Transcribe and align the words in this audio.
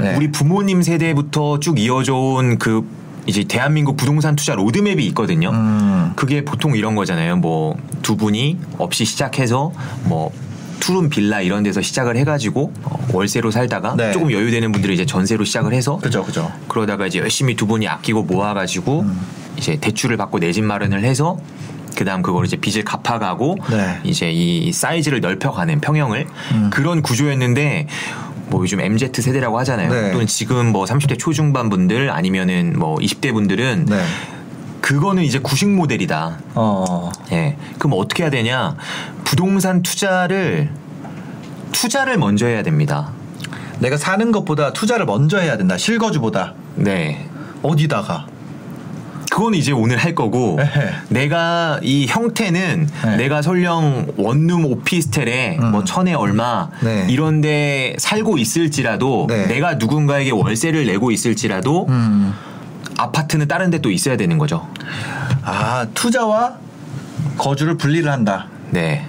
네. 0.00 0.14
우리 0.16 0.30
부모님 0.30 0.82
세대부터 0.82 1.60
쭉 1.60 1.78
이어져 1.78 2.14
온그 2.14 2.84
이제 3.26 3.44
대한민국 3.44 3.96
부동산 3.96 4.36
투자 4.36 4.54
로드맵이 4.54 5.04
있거든요. 5.08 5.50
음. 5.50 6.12
그게 6.16 6.44
보통 6.44 6.74
이런 6.76 6.94
거잖아요. 6.94 7.36
뭐 7.36 7.76
두 8.02 8.16
분이 8.16 8.56
없이 8.78 9.04
시작해서 9.04 9.70
뭐 10.04 10.32
투룸 10.80 11.10
빌라 11.10 11.42
이런 11.42 11.62
데서 11.62 11.82
시작을 11.82 12.16
해가지고 12.16 12.72
어, 12.84 13.06
월세로 13.12 13.50
살다가 13.50 13.96
네. 13.96 14.12
조금 14.12 14.32
여유되는 14.32 14.72
분들은 14.72 14.94
이제 14.94 15.04
전세로 15.04 15.44
시작을 15.44 15.74
해서 15.74 15.98
그죠, 15.98 16.22
그죠. 16.24 16.50
그러다가 16.68 17.06
이제 17.06 17.18
열심히 17.18 17.54
두 17.54 17.66
분이 17.66 17.86
아끼고 17.86 18.22
모아가지고 18.22 19.00
음. 19.00 19.20
이제 19.58 19.76
대출을 19.78 20.16
받고 20.16 20.38
내 20.38 20.52
집 20.52 20.64
마련을 20.64 21.04
해서 21.04 21.36
그다음 21.96 22.22
그걸 22.22 22.46
이제 22.46 22.56
빚을 22.56 22.84
갚아가고 22.84 23.58
네. 23.70 23.98
이제 24.04 24.30
이 24.32 24.72
사이즈를 24.72 25.20
넓혀가는 25.20 25.80
평형을 25.80 26.26
음. 26.52 26.70
그런 26.72 27.02
구조였는데 27.02 27.88
뭐 28.50 28.62
요즘 28.62 28.80
MZ 28.80 29.10
세대라고 29.12 29.58
하잖아요. 29.60 29.90
네. 29.90 30.12
또는 30.12 30.26
지금 30.26 30.66
뭐 30.66 30.84
30대 30.84 31.18
초중반 31.18 31.68
분들 31.68 32.10
아니면은 32.10 32.78
뭐 32.78 32.96
20대 32.96 33.32
분들은 33.32 33.86
네. 33.86 34.02
그거는 34.80 35.22
이제 35.22 35.38
구식 35.38 35.68
모델이다. 35.68 36.38
어. 36.54 37.10
예. 37.32 37.56
그럼 37.78 37.98
어떻게 37.98 38.22
해야 38.22 38.30
되냐? 38.30 38.76
부동산 39.24 39.82
투자를 39.82 40.70
투자를 41.72 42.16
먼저 42.16 42.46
해야 42.46 42.62
됩니다. 42.62 43.12
내가 43.80 43.96
사는 43.96 44.32
것보다 44.32 44.72
투자를 44.72 45.04
먼저 45.06 45.38
해야 45.38 45.56
된다. 45.56 45.76
실거주보다. 45.76 46.54
네. 46.76 47.28
어디다가? 47.62 48.26
그거는 49.38 49.56
이제 49.56 49.70
오늘 49.70 49.98
할 49.98 50.16
거고 50.16 50.58
에헤. 50.60 50.90
내가 51.10 51.78
이 51.84 52.06
형태는 52.08 52.88
네. 53.04 53.16
내가 53.18 53.40
설령 53.40 54.08
원룸 54.16 54.64
오피스텔에 54.64 55.58
음. 55.60 55.70
뭐 55.70 55.84
천에 55.84 56.12
얼마 56.12 56.70
네. 56.82 57.06
이런데 57.08 57.94
살고 57.98 58.36
있을지라도 58.38 59.26
네. 59.28 59.46
내가 59.46 59.74
누군가에게 59.74 60.32
월세를 60.32 60.86
내고 60.86 61.12
있을지라도 61.12 61.86
음. 61.88 62.34
아파트는 62.96 63.46
다른 63.46 63.70
데 63.70 63.78
또 63.78 63.92
있어야 63.92 64.16
되는 64.16 64.38
거죠. 64.38 64.66
아, 65.44 65.86
투자와 65.94 66.56
거주를 67.36 67.76
분리를 67.76 68.10
한다. 68.10 68.48
네. 68.70 69.06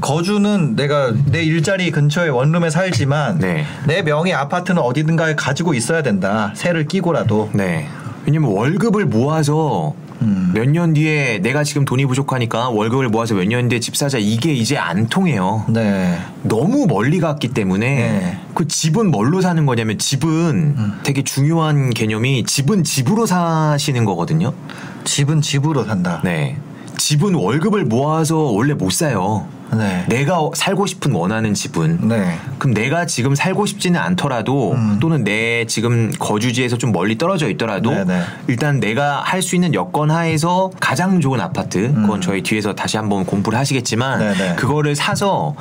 거주는 0.00 0.74
내가 0.74 1.12
내 1.26 1.42
일자리 1.42 1.90
근처에 1.90 2.30
원룸에 2.30 2.70
살지만 2.70 3.40
네. 3.40 3.66
내 3.86 4.00
명의 4.00 4.32
아파트는 4.32 4.80
어디든가에 4.80 5.34
가지고 5.34 5.74
있어야 5.74 6.00
된다. 6.02 6.50
세를 6.54 6.86
끼고라도. 6.88 7.50
네. 7.52 7.88
왜냐면 8.26 8.50
월급을 8.50 9.06
모아서 9.06 9.94
음. 10.22 10.52
몇년 10.54 10.92
뒤에 10.92 11.38
내가 11.38 11.64
지금 11.64 11.86
돈이 11.86 12.04
부족하니까 12.04 12.68
월급을 12.68 13.08
모아서 13.08 13.34
몇 13.34 13.46
년 13.46 13.68
뒤에 13.68 13.80
집 13.80 13.96
사자 13.96 14.18
이게 14.18 14.52
이제 14.52 14.76
안 14.76 15.06
통해요. 15.08 15.64
네. 15.68 16.18
너무 16.42 16.86
멀리 16.86 17.20
갔기 17.20 17.48
때문에 17.48 17.86
네. 17.86 18.38
음. 18.42 18.50
그 18.54 18.68
집은 18.68 19.10
뭘로 19.10 19.40
사는 19.40 19.64
거냐면 19.64 19.98
집은 19.98 20.76
되게 21.04 21.22
중요한 21.22 21.90
개념이 21.90 22.44
집은 22.44 22.84
집으로 22.84 23.24
사시는 23.24 24.04
거거든요. 24.04 24.52
집은 25.04 25.40
집으로 25.40 25.84
산다. 25.84 26.20
네. 26.22 26.58
집은 27.00 27.34
월급을 27.34 27.86
모아서 27.86 28.36
원래 28.36 28.74
못 28.74 28.92
사요. 28.92 29.48
네. 29.72 30.04
내가 30.08 30.38
살고 30.54 30.84
싶은 30.86 31.12
원하는 31.12 31.54
집은 31.54 32.08
네. 32.08 32.36
그럼 32.58 32.74
내가 32.74 33.06
지금 33.06 33.34
살고 33.34 33.66
싶지는 33.66 33.98
않더라도 33.98 34.72
음. 34.72 34.98
또는 35.00 35.24
내 35.24 35.64
지금 35.66 36.10
거주지에서 36.18 36.76
좀 36.76 36.92
멀리 36.92 37.16
떨어져 37.16 37.48
있더라도 37.48 37.90
네네. 37.90 38.22
일단 38.48 38.80
내가 38.80 39.22
할 39.22 39.40
수 39.40 39.54
있는 39.54 39.72
여건 39.72 40.10
하에서 40.10 40.70
가장 40.80 41.20
좋은 41.20 41.40
아파트 41.40 41.94
그건 41.94 42.18
음. 42.18 42.20
저희 42.20 42.42
뒤에서 42.42 42.74
다시 42.74 42.98
한번 42.98 43.24
공부를 43.24 43.58
하시겠지만 43.58 44.18
네네. 44.18 44.56
그거를 44.56 44.94
사서 44.94 45.54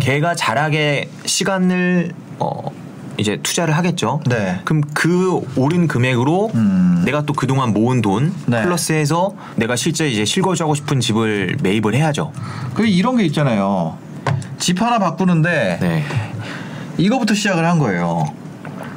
걔가 0.00 0.34
자라게 0.34 1.10
시간을 1.26 2.12
어 2.38 2.70
이제 3.18 3.38
투자를 3.42 3.76
하겠죠. 3.76 4.20
네. 4.26 4.60
그럼 4.64 4.82
그 4.94 5.40
오른 5.56 5.88
금액으로 5.88 6.50
음. 6.54 7.02
내가 7.04 7.22
또 7.22 7.32
그동안 7.32 7.72
모은 7.72 8.02
돈 8.02 8.32
네. 8.46 8.62
플러스해서 8.62 9.34
내가 9.56 9.76
실제 9.76 10.08
이제 10.08 10.24
실거주하고 10.24 10.74
싶은 10.74 11.00
집을 11.00 11.56
매입을 11.62 11.94
해야죠. 11.94 12.32
그 12.74 12.86
이런 12.86 13.16
게 13.16 13.24
있잖아요. 13.24 13.96
집 14.58 14.80
하나 14.80 14.98
바꾸는데 14.98 15.78
네. 15.80 16.04
이거부터 16.98 17.34
시작을 17.34 17.64
한 17.64 17.78
거예요. 17.78 18.24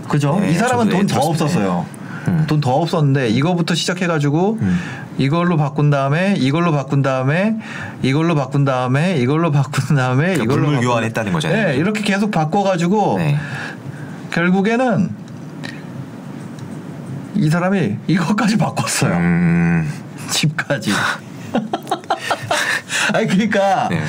그죠? 0.08 0.40
네, 0.42 0.52
이 0.52 0.54
사람은 0.56 0.86
저도 0.86 0.98
돈 0.98 1.08
네, 1.08 1.14
더. 1.14 1.22
없었어요. 1.22 1.86
음. 2.28 2.46
돈더 2.48 2.74
없었는데 2.76 3.30
이거부터 3.30 3.76
시작해가지고 3.76 4.58
음. 4.62 4.80
이걸로 5.18 5.58
바꾼 5.58 5.90
다음에 5.90 6.36
이걸로 6.38 6.72
바꾼 6.72 7.02
다음에 7.02 7.56
이걸로 8.02 8.36
바꾼 8.36 8.66
다음에 8.66 9.18
이걸로 9.18 9.52
바꾼 9.52 9.96
다음에 9.96 10.34
그러니까 10.34 10.44
이걸로 10.44 10.68
물물 10.68 10.84
교환했다는 10.86 11.34
거잖아요. 11.34 11.68
네, 11.68 11.76
이렇게 11.76 12.02
계속 12.02 12.32
바꿔가지고 12.32 13.16
네. 13.18 13.38
결국에는 14.32 15.10
이 17.36 17.50
사람이 17.50 17.98
이것까지 18.08 18.58
바꿨어요. 18.58 19.14
음. 19.16 19.92
집까지. 20.30 20.92
아니 23.14 23.28
그러니까 23.28 23.88
네. 23.90 24.04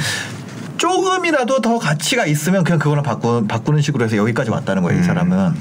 조금이라도 0.76 1.60
더 1.60 1.78
가치가 1.78 2.26
있으면 2.26 2.64
그냥 2.64 2.78
그거랑 2.78 3.02
바꾸, 3.02 3.46
바꾸는 3.46 3.82
식으로 3.82 4.04
해서 4.04 4.16
여기까지 4.16 4.50
왔다는 4.50 4.82
거예요. 4.82 4.98
이 4.98 5.02
음. 5.02 5.06
사람은. 5.06 5.54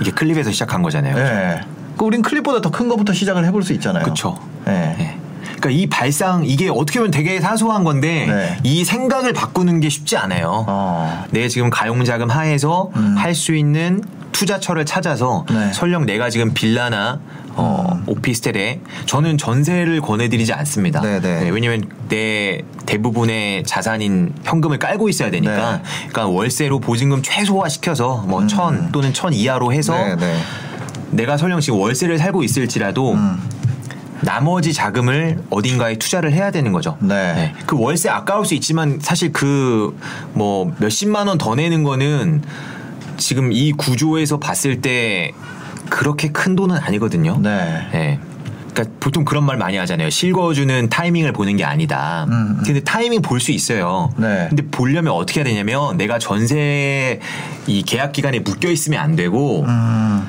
이게 0.00 0.10
클립에서 0.10 0.50
시작한 0.50 0.82
거잖아요. 0.82 1.16
예. 1.16 1.60
그 1.96 2.04
우린 2.04 2.20
클립보다 2.22 2.60
더 2.60 2.70
큰 2.70 2.88
거부터 2.88 3.12
시작을 3.12 3.44
해볼 3.46 3.62
수 3.62 3.72
있잖아요. 3.74 4.04
그쵸. 4.04 4.38
예. 4.66 4.70
네. 4.70 5.18
그러니까 5.64 5.70
이 5.70 5.86
발상 5.86 6.44
이게 6.44 6.68
어떻게 6.68 6.98
보면 6.98 7.10
되게 7.10 7.40
사소한 7.40 7.84
건데 7.84 8.26
네. 8.26 8.58
이 8.62 8.84
생각을 8.84 9.32
바꾸는 9.32 9.80
게 9.80 9.88
쉽지 9.88 10.16
않아요. 10.18 10.66
어. 10.68 11.24
내 11.30 11.48
지금 11.48 11.70
가용자금 11.70 12.30
하에서 12.30 12.90
음. 12.96 13.14
할수 13.16 13.54
있는 13.54 14.02
투자처를 14.32 14.84
찾아서 14.84 15.46
네. 15.48 15.72
설령 15.72 16.04
내가 16.04 16.28
지금 16.28 16.52
빌라나 16.52 17.20
어, 17.54 17.86
음. 17.92 18.02
오피스텔에 18.06 18.80
저는 19.06 19.38
전세를 19.38 20.00
권해드리지 20.02 20.52
않습니다. 20.52 21.00
네, 21.00 21.20
네. 21.20 21.48
왜냐면 21.48 21.88
내 22.08 22.60
대부분의 22.84 23.64
자산인 23.64 24.34
현금을 24.44 24.78
깔고 24.78 25.08
있어야 25.08 25.30
되니까 25.30 25.76
네. 25.76 25.82
그러니까 26.08 26.26
월세로 26.26 26.80
보증금 26.80 27.22
최소화 27.22 27.68
시켜서 27.70 28.24
뭐 28.26 28.42
음. 28.42 28.48
천 28.48 28.92
또는 28.92 29.14
천 29.14 29.32
이하로 29.32 29.72
해서 29.72 29.94
네, 29.94 30.16
네. 30.16 30.36
내가 31.12 31.36
설령 31.36 31.60
지금 31.60 31.78
월세를 31.78 32.18
살고 32.18 32.42
있을지라도 32.42 33.12
음. 33.12 33.53
나머지 34.24 34.72
자금을 34.72 35.42
어딘가에 35.50 35.96
투자를 35.98 36.32
해야 36.32 36.50
되는 36.50 36.72
거죠. 36.72 36.96
네. 37.00 37.54
그 37.66 37.78
월세 37.78 38.08
아까울 38.08 38.44
수 38.46 38.54
있지만 38.54 38.98
사실 39.00 39.32
그 39.32 39.94
뭐 40.32 40.72
몇십만 40.78 41.28
원 41.28 41.38
더 41.38 41.54
내는 41.54 41.82
거는 41.84 42.42
지금 43.16 43.52
이 43.52 43.72
구조에서 43.72 44.38
봤을 44.38 44.80
때 44.80 45.32
그렇게 45.90 46.28
큰 46.32 46.56
돈은 46.56 46.76
아니거든요. 46.76 47.38
네. 47.40 47.86
예. 47.94 48.18
그러니까 48.72 48.96
보통 48.98 49.24
그런 49.24 49.44
말 49.44 49.56
많이 49.56 49.76
하잖아요. 49.76 50.10
실거주는 50.10 50.88
타이밍을 50.88 51.32
보는 51.32 51.56
게 51.56 51.64
아니다. 51.64 52.24
음, 52.28 52.32
음. 52.32 52.62
근데 52.64 52.80
타이밍 52.80 53.22
볼 53.22 53.38
수 53.40 53.52
있어요. 53.52 54.10
네. 54.16 54.46
근데 54.48 54.64
보려면 54.68 55.12
어떻게 55.12 55.40
해야 55.40 55.44
되냐면 55.44 55.96
내가 55.96 56.18
전세 56.18 57.20
이 57.68 57.82
계약 57.84 58.12
기간에 58.12 58.40
묶여 58.40 58.68
있으면 58.70 58.98
안 59.00 59.14
되고 59.14 59.62
음. 59.64 60.26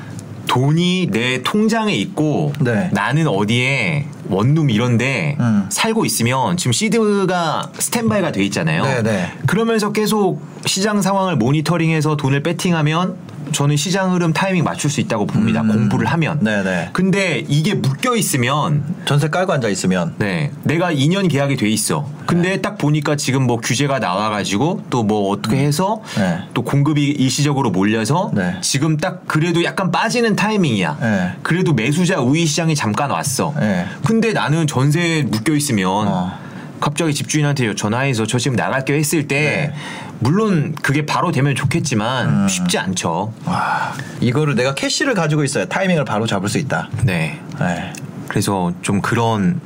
돈이 0.48 1.08
내 1.10 1.42
통장에 1.42 1.94
있고 1.94 2.52
네. 2.60 2.90
나는 2.92 3.26
어디에 3.26 4.06
원룸 4.28 4.70
이런데 4.70 5.36
음. 5.40 5.66
살고 5.68 6.04
있으면 6.04 6.56
지금 6.56 6.72
시드가 6.72 7.72
스탠바이가 7.78 8.32
돼 8.32 8.42
있잖아요. 8.44 8.82
네, 8.82 9.02
네. 9.02 9.32
그러면서 9.46 9.92
계속 9.92 10.40
시장 10.64 11.02
상황을 11.02 11.36
모니터링해서 11.36 12.16
돈을 12.16 12.42
배팅하면 12.42 13.16
저는 13.52 13.76
시장 13.76 14.12
흐름 14.12 14.32
타이밍 14.32 14.64
맞출 14.64 14.90
수 14.90 15.00
있다고 15.00 15.26
봅니다. 15.26 15.62
음. 15.62 15.68
공부를 15.68 16.06
하면. 16.08 16.38
네, 16.42 16.62
네. 16.62 16.90
근데 16.92 17.44
이게 17.48 17.74
묶여 17.74 18.14
있으면 18.16 18.82
전세 19.04 19.28
깔고 19.28 19.52
앉아 19.52 19.68
있으면 19.68 20.14
네. 20.18 20.50
내가 20.64 20.92
2년 20.92 21.30
계약이 21.30 21.56
돼 21.56 21.68
있어. 21.70 22.08
근데 22.26 22.50
네. 22.50 22.60
딱 22.60 22.76
보니까 22.76 23.16
지금 23.16 23.44
뭐 23.46 23.58
규제가 23.58 23.98
나와 24.00 24.28
가지고 24.30 24.82
또 24.90 25.06
뭐 25.06 25.30
어떻게 25.30 25.58
해서 25.58 26.02
네. 26.18 26.40
또 26.52 26.62
공급이 26.62 27.04
일시적으로 27.10 27.70
몰려서 27.70 28.32
네. 28.34 28.56
지금 28.60 28.96
딱 28.96 29.22
그래도 29.28 29.62
약간 29.62 29.92
빠지는 29.92 30.34
타이밍이야. 30.34 30.98
네. 31.00 31.32
그래도 31.42 31.72
매수자 31.72 32.20
우위 32.20 32.44
시장이 32.44 32.74
잠깐 32.74 33.10
왔어. 33.12 33.54
네. 33.60 33.86
근데 34.04 34.32
나는 34.32 34.66
전세에 34.66 35.22
묶여 35.22 35.54
있으면 35.54 35.86
어. 36.08 36.46
갑자기 36.80 37.14
집주인한테 37.14 37.74
전화해서 37.74 38.26
저 38.26 38.38
지금 38.38 38.56
나갈게요 38.56 38.96
했을 38.98 39.28
때 39.28 39.72
네. 39.72 39.74
물론 40.18 40.74
그게 40.82 41.04
바로 41.04 41.30
되면 41.30 41.54
좋겠지만 41.54 42.28
음. 42.28 42.48
쉽지 42.48 42.78
않죠. 42.78 43.32
와, 43.44 43.92
이거를 44.20 44.54
내가 44.54 44.74
캐시를 44.74 45.14
가지고 45.14 45.44
있어야 45.44 45.66
타이밍을 45.66 46.04
바로 46.04 46.26
잡을 46.26 46.48
수 46.48 46.58
있다. 46.58 46.88
네. 47.04 47.40
네. 47.58 47.92
그래서 48.28 48.72
좀 48.82 49.00
그런 49.00 49.60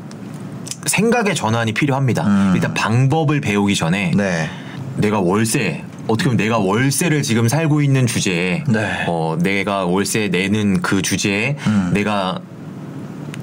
생각의 0.86 1.34
전환이 1.34 1.72
필요합니다. 1.72 2.26
음. 2.26 2.52
일단 2.54 2.74
방법을 2.74 3.40
배우기 3.40 3.74
전에 3.74 4.12
네. 4.16 4.50
내가 4.96 5.20
월세 5.20 5.84
어떻게 6.08 6.24
보면 6.24 6.36
내가 6.36 6.58
월세를 6.58 7.22
지금 7.22 7.48
살고 7.48 7.82
있는 7.82 8.06
주제에 8.06 8.64
네. 8.68 9.04
어 9.06 9.36
내가 9.40 9.84
월세 9.84 10.28
내는 10.28 10.82
그 10.82 11.02
주제에 11.02 11.56
음. 11.66 11.90
내가 11.94 12.40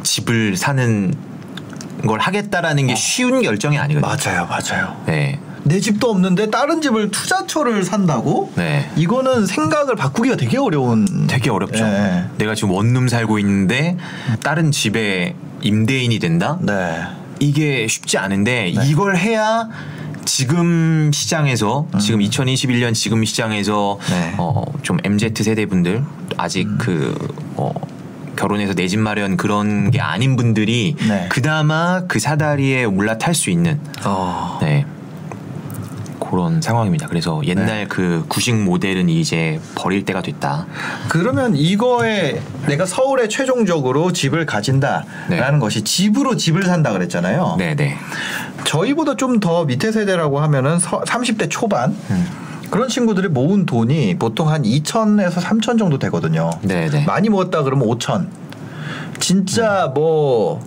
집을 0.04 0.58
사는 0.58 1.14
걸 2.06 2.20
하겠다라는 2.20 2.88
게 2.88 2.96
쉬운 2.96 3.42
결정이 3.42 3.78
아니거든요. 3.78 4.08
맞아요, 4.08 4.48
맞아요. 4.48 5.02
네. 5.06 5.40
내 5.68 5.80
집도 5.80 6.10
없는데 6.10 6.50
다른 6.50 6.82
집을 6.82 7.12
투자처를 7.12 7.84
산다고? 7.84 8.52
네. 8.56 8.90
이거는 8.96 9.46
생각을 9.46 9.96
바꾸기가 9.96 10.38
되게 10.38 10.58
어려운. 10.58 11.28
되게 11.28 11.50
어렵죠. 11.50 11.84
네. 11.86 12.26
내가 12.38 12.56
지금 12.56 12.72
원룸 12.72 13.08
살고 13.08 13.40
있는데 13.40 13.98
다른 14.44 14.72
집에 14.72 15.36
임대인이 15.62 16.18
된다? 16.20 16.58
네. 16.62 17.02
이게 17.40 17.88
쉽지 17.88 18.18
않은데 18.18 18.74
네. 18.76 18.88
이걸 18.88 19.18
해야 19.18 19.68
지금 20.26 21.12
시장에서 21.14 21.88
지금 22.00 22.20
2021년 22.20 22.94
지금 22.94 23.24
시장에서 23.24 23.94
음. 23.96 24.00
네. 24.10 24.36
어, 24.38 24.64
좀 24.82 24.98
MZ 25.04 25.32
세대 25.44 25.66
분들 25.66 26.04
아직 26.38 26.68
음. 26.68 26.78
그 26.80 27.16
어, 27.56 27.72
결혼해서 28.36 28.74
내 28.74 28.88
집 28.88 29.00
마련 29.00 29.36
그런 29.38 29.90
게 29.92 30.00
아닌 30.00 30.36
분들이 30.36 30.96
네. 31.08 31.28
그나마 31.30 32.04
그 32.08 32.20
사다리에 32.20 32.84
올라탈 32.86 33.34
수 33.34 33.50
있는 33.50 33.80
어. 34.06 34.60
네. 34.62 34.86
그런 36.38 36.62
상황입니다. 36.62 37.08
그래서 37.08 37.42
옛날 37.46 37.66
네. 37.66 37.86
그 37.90 38.24
구식 38.28 38.54
모델은 38.56 39.10
이제 39.10 39.60
버릴 39.74 40.06
때가 40.06 40.22
됐다. 40.22 40.68
그러면 41.10 41.56
이거에 41.56 42.40
내가 42.68 42.86
서울에 42.86 43.28
최종적으로 43.28 44.14
집을 44.14 44.46
가진다라는 44.46 45.08
네. 45.30 45.60
것이 45.60 45.84
집으로 45.84 46.36
집을 46.38 46.62
산다 46.64 46.92
그랬잖아요. 46.92 47.56
네, 47.58 47.76
네. 47.76 47.98
저희보다 48.66 49.16
좀 49.16 49.38
더 49.40 49.66
밑에 49.66 49.92
세대라고 49.92 50.40
하면은 50.40 50.80
서, 50.80 51.02
30대 51.02 51.48
초반 51.50 51.96
음. 52.10 52.28
그런 52.72 52.88
친구들이 52.90 53.28
모은 53.30 53.66
돈이 53.66 54.18
보통 54.18 54.50
한 54.50 54.64
2천에서 54.64 55.34
3천 55.42 55.78
정도 55.80 55.98
되거든요. 56.00 56.50
네, 56.62 56.90
네. 56.90 57.04
많이 57.06 57.30
모았다 57.30 57.64
그러면 57.64 57.88
5천. 57.88 58.28
진짜 59.20 59.92
뭐 59.94 60.64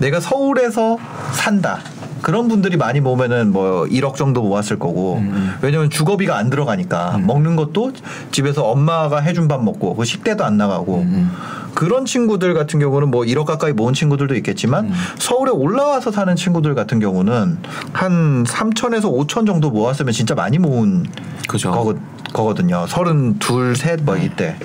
내가 0.00 0.18
서울에서 0.20 0.98
산다. 1.32 1.80
그런 2.30 2.46
분들이 2.46 2.76
많이 2.76 3.00
모으면은 3.00 3.50
뭐 3.50 3.86
1억 3.86 4.14
정도 4.14 4.40
모았을 4.40 4.78
거고 4.78 5.16
음. 5.16 5.52
왜냐면 5.62 5.90
주거비가 5.90 6.36
안 6.36 6.48
들어가니까 6.48 7.18
먹는 7.18 7.56
것도 7.56 7.90
집에서 8.30 8.62
엄마가 8.66 9.18
해준 9.18 9.48
밥 9.48 9.64
먹고 9.64 9.96
그 9.96 10.04
식대도 10.04 10.44
안 10.44 10.56
나가고 10.56 10.98
음. 10.98 11.32
그런 11.74 12.04
친구들 12.04 12.54
같은 12.54 12.78
경우는 12.78 13.10
뭐 13.10 13.22
1억 13.22 13.46
가까이 13.46 13.72
모은 13.72 13.94
친구들도 13.94 14.36
있겠지만 14.36 14.84
음. 14.84 14.92
서울에 15.18 15.50
올라와서 15.50 16.12
사는 16.12 16.36
친구들 16.36 16.76
같은 16.76 17.00
경우는 17.00 17.58
한 17.92 18.44
3천에서 18.44 19.12
5천 19.12 19.44
정도 19.44 19.72
모았으면 19.72 20.12
진짜 20.12 20.36
많이 20.36 20.58
모은 20.58 21.06
그죠. 21.48 21.72
거거, 21.72 21.96
거거든요. 22.32 22.86
32, 22.86 23.74
셋뭐 23.74 24.18
이때. 24.18 24.56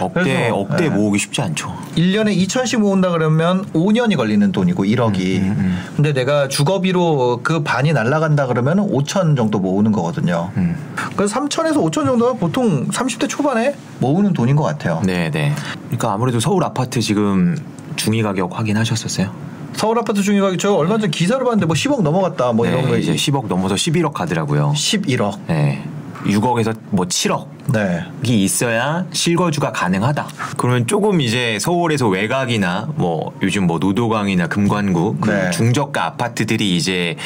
억대 0.00 0.50
억대 0.50 0.88
네. 0.88 0.94
모으기 0.94 1.18
쉽지 1.18 1.40
않죠. 1.42 1.74
1년에 1.96 2.36
2천씩 2.36 2.78
모은다 2.78 3.10
그러면 3.10 3.64
5년이 3.72 4.16
걸리는 4.16 4.52
돈이고 4.52 4.84
1억이. 4.84 5.38
음, 5.38 5.56
음. 5.58 5.84
근데 5.96 6.12
내가 6.12 6.48
주거비로 6.48 7.40
그 7.42 7.62
반이 7.62 7.92
날라간다 7.92 8.46
그러면 8.46 8.78
5천 8.78 9.36
정도 9.36 9.58
모으는 9.58 9.92
거거든요. 9.92 10.50
음. 10.56 10.76
그래서 11.16 11.40
3천에서 11.40 11.76
5천 11.76 12.06
정도가 12.06 12.34
보통 12.34 12.88
30대 12.88 13.28
초반에 13.28 13.74
모으는 14.00 14.32
돈인 14.32 14.56
것 14.56 14.64
같아요. 14.64 15.02
네, 15.04 15.30
네. 15.30 15.52
그러니까 15.86 16.12
아무래도 16.12 16.40
서울 16.40 16.64
아파트 16.64 17.00
지금 17.00 17.56
중위 17.96 18.22
가격 18.22 18.58
확인하셨었어요? 18.58 19.30
서울 19.74 19.98
아파트 19.98 20.22
중위가격 20.22 20.58
저 20.58 20.72
얼마 20.74 20.98
전에 20.98 21.10
기사를 21.10 21.42
봤는데 21.44 21.66
뭐 21.66 21.74
10억 21.74 22.02
넘어갔다 22.02 22.52
뭐 22.52 22.66
이런 22.66 22.82
네, 22.82 22.88
거 22.88 22.96
이제 22.96 23.14
10억 23.14 23.48
넘어서 23.48 23.74
11억 23.74 24.12
가더라고요. 24.12 24.72
11억. 24.76 25.38
네. 25.48 25.84
6억에서 26.24 26.76
뭐 26.90 27.06
7억. 27.06 27.46
네. 27.72 28.04
이 28.24 28.44
있어야 28.44 29.04
실거주가 29.12 29.72
가능하다. 29.72 30.26
그러면 30.56 30.86
조금 30.86 31.20
이제 31.20 31.58
서울에서 31.60 32.08
외곽이나 32.08 32.88
뭐 32.96 33.32
요즘 33.42 33.66
뭐 33.66 33.78
노도강이나 33.78 34.48
금관구 34.48 35.16
그 35.20 35.30
네. 35.30 35.50
중저가 35.50 36.06
아파트들이 36.06 36.76
이제 36.76 37.16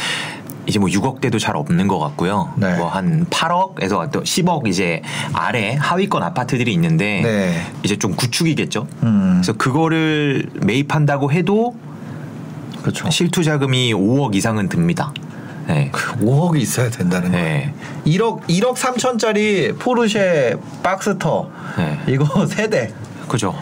이제 0.66 0.78
뭐 0.78 0.88
6억대도 0.88 1.40
잘 1.40 1.56
없는 1.56 1.88
것 1.88 1.98
같고요. 1.98 2.52
네. 2.56 2.76
뭐한 2.76 3.26
8억에서 3.30 4.10
또 4.12 4.22
10억 4.22 4.68
이제 4.68 5.02
아래 5.32 5.76
하위권 5.80 6.22
아파트들이 6.22 6.72
있는데 6.74 7.22
네. 7.22 7.66
이제 7.82 7.96
좀 7.96 8.14
구축이겠죠. 8.14 8.86
음. 9.02 9.40
그래서 9.40 9.54
그거를 9.54 10.46
매입한다고 10.64 11.32
해도 11.32 11.74
그렇죠. 12.82 13.10
실투 13.10 13.42
자금이 13.42 13.94
5억 13.94 14.34
이상은 14.34 14.68
듭니다. 14.68 15.12
네. 15.68 15.90
5억이 15.92 16.60
있어야 16.60 16.88
된다는 16.88 17.30
거예요. 17.32 17.44
네. 17.46 17.74
1억 18.06 18.46
1억 18.48 18.74
3천짜리 18.74 19.78
포르쉐 19.78 20.56
박스터 20.82 21.50
네. 21.76 21.98
이거 22.08 22.24
세대 22.48 22.92
그죠. 23.28 23.54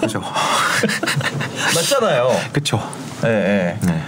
그죠. 0.00 0.20
맞잖아요. 1.74 2.30
그쵸. 2.52 2.80
예, 3.24 3.28
예. 3.28 3.86
네. 3.86 4.02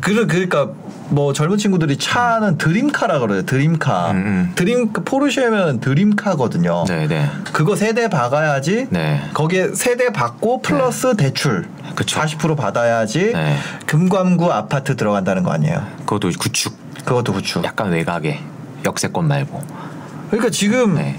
그 0.00 0.26
그러니까 0.26 0.70
뭐 1.08 1.32
젊은 1.32 1.56
친구들이 1.56 1.96
차는 1.98 2.58
드림카라 2.58 3.20
그래요. 3.20 3.42
드림카. 3.46 4.10
음, 4.10 4.16
음. 4.16 4.52
드림 4.56 4.92
포르쉐면 4.92 5.80
드림카거든요. 5.80 6.84
네, 6.88 7.06
네. 7.06 7.30
그거 7.52 7.76
세대 7.76 8.08
박아야지. 8.08 8.88
네. 8.90 9.22
거기에 9.32 9.68
세대 9.74 10.10
받고 10.10 10.62
플러스 10.62 11.16
대출. 11.16 11.68
그쵸. 11.94 12.20
40% 12.20 12.56
받아야지 12.56 13.32
네. 13.32 13.56
금관구 13.86 14.52
아파트 14.52 14.96
들어간다는 14.96 15.42
거 15.44 15.52
아니에요. 15.52 15.86
그것도 16.00 16.30
구축. 16.38 16.76
그것도 17.04 17.32
구축. 17.32 17.64
약간 17.64 17.90
외곽에 17.90 18.40
역세권 18.84 19.26
말고. 19.28 19.62
그러니까 20.30 20.50
지금 20.50 20.94
네. 20.96 21.16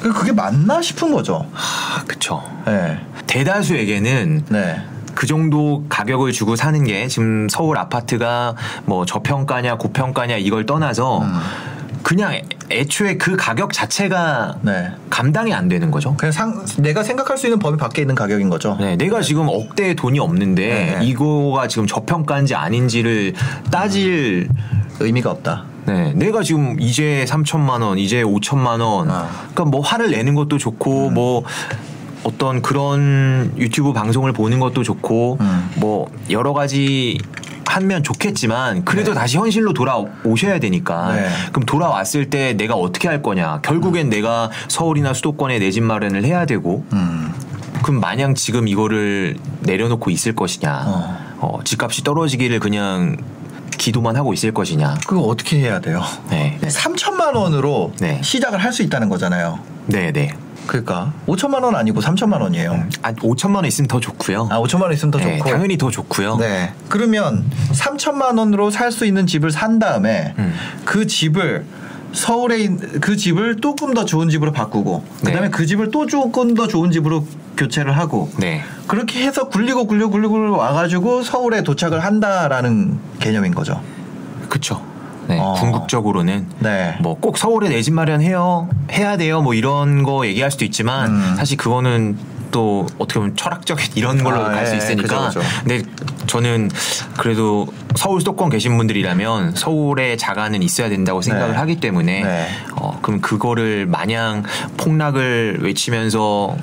그- 0.00 0.12
그게 0.12 0.32
맞나 0.32 0.80
싶은 0.80 1.12
거죠. 1.12 1.46
아, 1.54 2.02
그쵸. 2.06 2.42
네. 2.66 2.98
대다수에게는 3.26 4.44
네. 4.48 4.82
그 5.16 5.26
정도 5.26 5.84
가격을 5.88 6.30
주고 6.30 6.54
사는 6.56 6.84
게 6.84 7.08
지금 7.08 7.48
서울 7.48 7.78
아파트가 7.78 8.54
뭐 8.84 9.04
저평가냐 9.06 9.78
고평가냐 9.78 10.36
이걸 10.36 10.66
떠나서 10.66 11.20
음. 11.22 11.32
그냥 12.02 12.34
애- 12.34 12.42
애초에 12.70 13.16
그 13.16 13.34
가격 13.34 13.72
자체가 13.72 14.58
네. 14.60 14.90
감당이 15.10 15.52
안 15.54 15.68
되는 15.68 15.90
거죠. 15.90 16.14
그냥 16.16 16.30
상, 16.32 16.64
내가 16.78 17.02
생각할 17.02 17.36
수 17.38 17.46
있는 17.46 17.58
범위 17.58 17.78
밖에 17.78 18.02
있는 18.02 18.14
가격인 18.14 18.48
거죠. 18.50 18.76
네, 18.78 18.96
내가 18.96 19.22
지금 19.22 19.48
억대의 19.48 19.96
돈이 19.96 20.20
없는데 20.20 20.96
네. 21.00 21.04
이거가 21.06 21.66
지금 21.66 21.86
저평가인지 21.86 22.54
아닌지를 22.54 23.32
따질 23.72 24.48
의미가 25.00 25.30
없다. 25.30 25.64
네, 25.86 26.12
내가 26.14 26.42
지금 26.42 26.78
이제 26.80 27.24
3천만 27.28 27.80
원, 27.82 27.98
이제 27.98 28.22
5천만 28.22 28.80
원, 28.80 29.10
아. 29.10 29.28
그러니까 29.54 29.64
뭐 29.64 29.80
화를 29.80 30.10
내는 30.10 30.34
것도 30.34 30.58
좋고, 30.58 31.10
뭐 31.10 31.44
어떤 32.26 32.60
그런 32.60 33.52
유튜브 33.56 33.92
방송을 33.92 34.32
보는 34.32 34.58
것도 34.58 34.82
좋고, 34.82 35.38
음. 35.40 35.70
뭐 35.76 36.10
여러 36.28 36.52
가지 36.52 37.18
하면 37.68 38.02
좋겠지만 38.02 38.84
그래도 38.84 39.12
네. 39.12 39.20
다시 39.20 39.36
현실로 39.36 39.72
돌아오셔야 39.74 40.58
되니까 40.60 41.14
네. 41.14 41.28
그럼 41.52 41.66
돌아왔을 41.66 42.30
때 42.30 42.54
내가 42.54 42.74
어떻게 42.74 43.06
할 43.06 43.20
거냐 43.20 43.60
결국엔 43.60 44.08
내가 44.08 44.50
서울이나 44.68 45.12
수도권에 45.12 45.58
내 45.58 45.70
집 45.70 45.82
마련을 45.82 46.24
해야 46.24 46.46
되고 46.46 46.86
음. 46.94 47.34
그럼 47.82 48.00
마냥 48.00 48.34
지금 48.34 48.66
이거를 48.66 49.36
내려놓고 49.60 50.10
있을 50.10 50.34
것이냐 50.34 50.84
어. 50.86 51.18
어, 51.40 51.58
집값이 51.64 52.02
떨어지기를 52.02 52.60
그냥 52.60 53.18
기도만 53.76 54.16
하고 54.16 54.32
있을 54.32 54.54
것이냐 54.54 54.96
그거 55.06 55.20
어떻게 55.22 55.58
해야 55.58 55.80
돼요? 55.80 56.02
네. 56.30 56.58
3천만 56.62 57.34
원으로 57.34 57.92
네. 58.00 58.20
시작을 58.22 58.58
할 58.58 58.72
수 58.72 58.82
있다는 58.84 59.10
거잖아요. 59.10 59.58
네, 59.86 60.12
네. 60.12 60.34
그러니까 60.66 61.12
5천만 61.26 61.62
원 61.62 61.74
아니고 61.76 62.00
3천만 62.00 62.40
원이에요. 62.40 62.84
아, 63.02 63.12
5천만 63.12 63.56
원 63.56 63.64
있으면 63.66 63.88
더 63.88 64.00
좋고요. 64.00 64.48
아 64.50 64.60
5천만 64.60 64.82
원 64.82 64.92
있으면 64.92 65.10
더 65.12 65.18
네, 65.18 65.38
좋고. 65.38 65.50
당연히 65.50 65.78
더 65.78 65.90
좋고요. 65.90 66.36
네. 66.38 66.72
그러면 66.88 67.44
3천만 67.72 68.38
원으로 68.38 68.70
살 68.70 68.90
수 68.92 69.04
있는 69.06 69.26
집을 69.26 69.50
산 69.50 69.78
다음에 69.78 70.34
음. 70.38 70.54
그 70.84 71.06
집을 71.06 71.64
서울에 72.12 72.58
있- 72.60 73.00
그 73.00 73.16
집을 73.16 73.56
조금 73.60 73.92
더 73.92 74.04
좋은 74.06 74.30
집으로 74.30 74.50
바꾸고 74.52 75.04
그다음에 75.18 75.40
네. 75.42 75.50
그 75.50 75.66
집을 75.66 75.90
또 75.90 76.06
조금 76.06 76.54
더 76.54 76.66
좋은 76.66 76.90
집으로 76.90 77.26
교체를 77.58 77.96
하고 77.98 78.30
네. 78.38 78.62
그렇게 78.86 79.22
해서 79.26 79.48
굴리고 79.48 79.86
굴리고 79.86 80.10
굴리고 80.10 80.32
굴리고 80.32 80.56
와가지고 80.56 81.22
서울에 81.22 81.62
도착을 81.62 82.02
한다라는 82.04 82.98
개념인 83.20 83.54
거죠. 83.54 83.80
그쵸. 84.48 84.82
네, 85.28 85.38
어. 85.40 85.54
궁극적으로는 85.58 86.46
네. 86.60 86.96
뭐 87.00 87.16
꼭 87.20 87.38
서울에 87.38 87.68
내 87.68 87.82
집 87.82 87.94
마련해요, 87.94 88.68
해야 88.92 89.16
돼요, 89.16 89.42
뭐 89.42 89.54
이런 89.54 90.02
거 90.02 90.26
얘기할 90.26 90.50
수도 90.50 90.64
있지만 90.64 91.10
음. 91.10 91.34
사실 91.36 91.56
그거는 91.56 92.16
또 92.52 92.86
어떻게 92.98 93.18
보면 93.20 93.36
철학적인 93.36 93.92
이런 93.96 94.22
걸로 94.22 94.40
아, 94.40 94.50
갈수 94.50 94.74
예, 94.74 94.78
있으니까. 94.78 95.28
그죠, 95.28 95.40
그죠. 95.40 95.50
근데 95.64 95.82
저는 96.26 96.70
그래도 97.18 97.66
서울 97.96 98.20
수도권 98.20 98.50
계신 98.50 98.76
분들이라면 98.76 99.54
서울에 99.56 100.16
자가는 100.16 100.62
있어야 100.62 100.88
된다고 100.88 101.22
생각을 101.22 101.52
네. 101.52 101.56
하기 101.58 101.80
때문에 101.80 102.22
네. 102.22 102.48
어, 102.76 102.98
그럼 103.02 103.20
그거를 103.20 103.86
마냥 103.86 104.44
폭락을 104.76 105.58
외치면서 105.62 106.56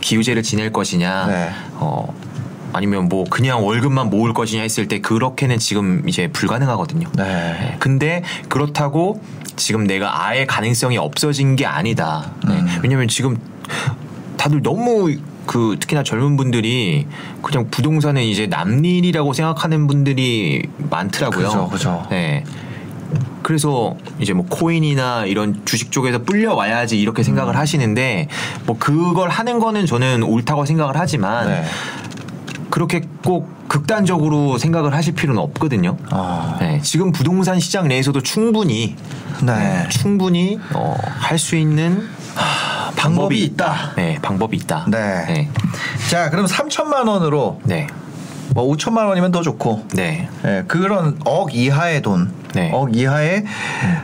기우제를 0.00 0.42
지낼 0.42 0.72
것이냐, 0.72 1.26
네. 1.26 1.50
어, 1.74 2.12
아니면 2.76 3.08
뭐 3.08 3.24
그냥 3.24 3.64
월급만 3.64 4.10
모을 4.10 4.32
것이냐 4.34 4.62
했을 4.62 4.86
때 4.88 5.00
그렇게는 5.00 5.58
지금 5.58 6.08
이제 6.08 6.28
불가능하거든요. 6.28 7.08
네. 7.16 7.24
네. 7.24 7.76
근데 7.78 8.22
그렇다고 8.48 9.20
지금 9.56 9.86
내가 9.86 10.26
아예 10.26 10.44
가능성이 10.46 10.98
없어진 10.98 11.56
게 11.56 11.66
아니다. 11.66 12.32
네. 12.46 12.54
음. 12.54 12.66
왜냐면 12.82 13.08
지금 13.08 13.38
다들 14.36 14.62
너무 14.62 15.14
그 15.46 15.76
특히나 15.80 16.02
젊은 16.02 16.36
분들이 16.36 17.06
그냥 17.40 17.68
부동산은 17.70 18.22
이제 18.22 18.46
남일이라고 18.46 19.32
생각하는 19.32 19.86
분들이 19.86 20.68
많더라고요. 20.90 21.46
그죠, 21.46 21.68
그죠. 21.68 22.06
네. 22.10 22.44
그래서 23.42 23.96
이제 24.18 24.32
뭐 24.32 24.44
코인이나 24.46 25.24
이런 25.26 25.62
주식 25.64 25.92
쪽에서 25.92 26.18
불려 26.22 26.54
와야지 26.54 27.00
이렇게 27.00 27.22
생각을 27.22 27.54
음. 27.54 27.58
하시는데 27.60 28.26
뭐 28.66 28.76
그걸 28.76 29.30
하는 29.30 29.60
거는 29.60 29.86
저는 29.86 30.24
옳다고 30.24 30.66
생각을 30.66 30.96
하지만 30.96 31.46
네. 31.46 31.64
그렇게 32.76 33.00
꼭 33.24 33.48
극단적으로 33.68 34.58
생각을 34.58 34.92
하실 34.92 35.14
필요는 35.14 35.40
없거든요. 35.40 35.96
어. 36.12 36.58
네, 36.60 36.78
지금 36.82 37.10
부동산 37.10 37.58
시장 37.58 37.88
내에서도 37.88 38.20
충분히 38.20 38.96
네. 39.42 39.86
충분히 39.88 40.60
어, 40.74 40.94
할 41.18 41.38
수 41.38 41.56
있는 41.56 42.06
방법이 42.94 43.42
있다. 43.44 43.94
네, 43.96 44.18
방법이 44.20 44.58
있다. 44.58 44.84
네. 44.88 45.24
네. 45.26 45.50
자, 46.10 46.28
그럼 46.28 46.44
3천만 46.44 47.08
원으로 47.08 47.62
네. 47.64 47.86
뭐 48.50 48.70
5천만 48.76 49.06
원이면 49.08 49.32
더 49.32 49.40
좋고. 49.40 49.86
네. 49.94 50.28
예, 50.44 50.64
그런 50.68 51.18
억 51.24 51.54
이하의 51.54 52.02
돈, 52.02 52.30
네. 52.54 52.70
억 52.74 52.94
이하의 52.94 53.46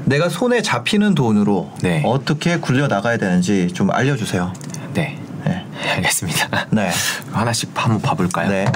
내가 0.07 0.31
손에 0.31 0.63
잡히는 0.63 1.15
돈으로 1.15 1.71
네. 1.83 2.03
어떻게 2.07 2.57
굴려 2.57 2.89
나가야 2.89 3.19
되는지 3.19 3.69
좀 3.75 3.91
알려 3.91 4.17
주세요. 4.17 4.51
네. 4.95 5.19
네. 5.83 5.91
알겠습니다. 5.91 6.67
네. 6.71 6.91
하나씩 7.33 7.71
한번 7.75 8.01
봐볼까요? 8.01 8.49
네. 8.49 8.67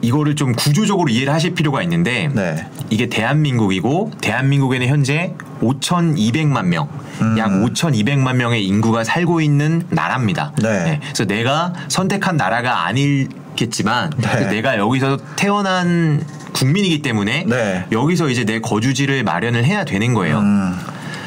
이거를 0.00 0.36
좀 0.36 0.52
구조적으로 0.52 1.08
이해를 1.08 1.32
하실 1.32 1.54
필요가 1.54 1.82
있는데 1.82 2.28
네. 2.32 2.66
이게 2.90 3.08
대한민국이고 3.08 4.12
대한민국에는 4.20 4.86
현재 4.88 5.34
5,200만 5.60 6.66
명, 6.66 6.88
음. 7.20 7.38
약 7.38 7.50
5,200만 7.50 8.36
명의 8.36 8.66
인구가 8.66 9.04
살고 9.04 9.40
있는 9.40 9.82
나라입니다. 9.90 10.52
네. 10.62 11.00
그래서 11.02 11.24
내가 11.24 11.72
선택한 11.88 12.36
나라가 12.36 12.86
아니겠지만 12.86 14.12
네. 14.18 14.46
내가 14.46 14.78
여기서 14.78 15.18
태어난 15.36 16.24
국민이기 16.52 17.02
때문에 17.02 17.44
네. 17.46 17.86
여기서 17.92 18.28
이제 18.28 18.44
내 18.44 18.60
거주지를 18.60 19.22
마련을 19.24 19.64
해야 19.64 19.84
되는 19.84 20.14
거예요. 20.14 20.38
음, 20.38 20.76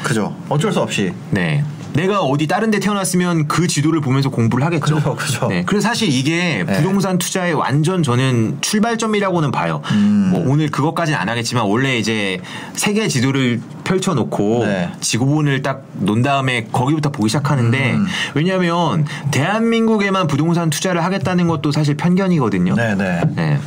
그죠. 0.03 0.35
어쩔 0.49 0.71
수 0.71 0.79
없이. 0.79 1.13
네. 1.29 1.63
내가 1.93 2.21
어디 2.21 2.47
다른 2.47 2.71
데 2.71 2.79
태어났으면 2.79 3.47
그 3.47 3.67
지도를 3.67 4.01
보면서 4.01 4.29
공부를 4.29 4.65
하겠죠. 4.65 4.95
그죠, 4.95 5.15
그죠. 5.15 5.47
네. 5.47 5.63
그래서 5.65 5.87
사실 5.87 6.09
이게 6.09 6.63
네. 6.65 6.77
부동산 6.77 7.17
투자의 7.17 7.53
완전 7.53 8.03
저는 8.03 8.57
출발점이라고는 8.61 9.51
봐요. 9.51 9.81
음. 9.91 10.29
뭐 10.31 10.43
오늘 10.47 10.69
그것까지는 10.69 11.19
안 11.19 11.29
하겠지만 11.29 11.65
원래 11.65 11.97
이제 11.97 12.39
세계 12.73 13.07
지도를 13.07 13.61
펼쳐놓고 13.83 14.65
네. 14.65 14.91
지구본을 14.99 15.61
딱 15.61 15.91
논 16.01 16.21
다음에 16.21 16.67
거기부터 16.71 17.11
보기 17.11 17.29
시작하는데 17.29 17.93
음. 17.93 18.05
왜냐하면 18.33 19.05
대한민국에만 19.31 20.27
부동산 20.27 20.69
투자를 20.69 21.03
하겠다는 21.03 21.47
것도 21.47 21.71
사실 21.71 21.95
편견이거든요. 21.95 22.75
네 22.75 22.95
네. 22.95 23.59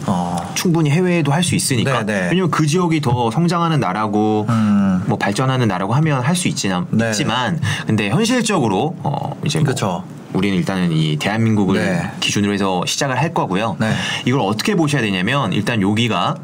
네. 0.00 0.04
어. 0.06 0.36
충분히 0.54 0.90
해외에도 0.90 1.32
할 1.32 1.42
수 1.42 1.54
있으니까. 1.54 2.04
네, 2.04 2.12
네. 2.20 2.28
왜냐면 2.30 2.50
그 2.50 2.66
지역이 2.66 3.00
더 3.00 3.30
성장하는 3.30 3.80
나라고 3.80 4.46
음. 4.48 5.02
뭐 5.06 5.16
발전하는 5.18 5.68
나라고 5.68 5.94
하면 5.94 6.20
할 6.22 6.36
수 6.36 6.48
있지만 6.48 6.86
네. 6.90 7.10
있지만 7.10 7.60
근데 7.86 8.10
현실적으로 8.10 8.96
어 9.02 9.36
이제 9.44 9.58
뭐 9.58 9.66
그쵸. 9.68 10.04
우리는 10.32 10.56
일단은 10.56 10.92
이 10.92 11.16
대한민국을 11.16 11.78
네. 11.78 12.10
기준으로 12.20 12.52
해서 12.52 12.84
시작을 12.86 13.18
할 13.18 13.34
거고요. 13.34 13.76
네. 13.80 13.92
이걸 14.26 14.40
어떻게 14.40 14.74
보셔야 14.76 15.02
되냐면 15.02 15.52
일단 15.52 15.82
여기가 15.82 16.36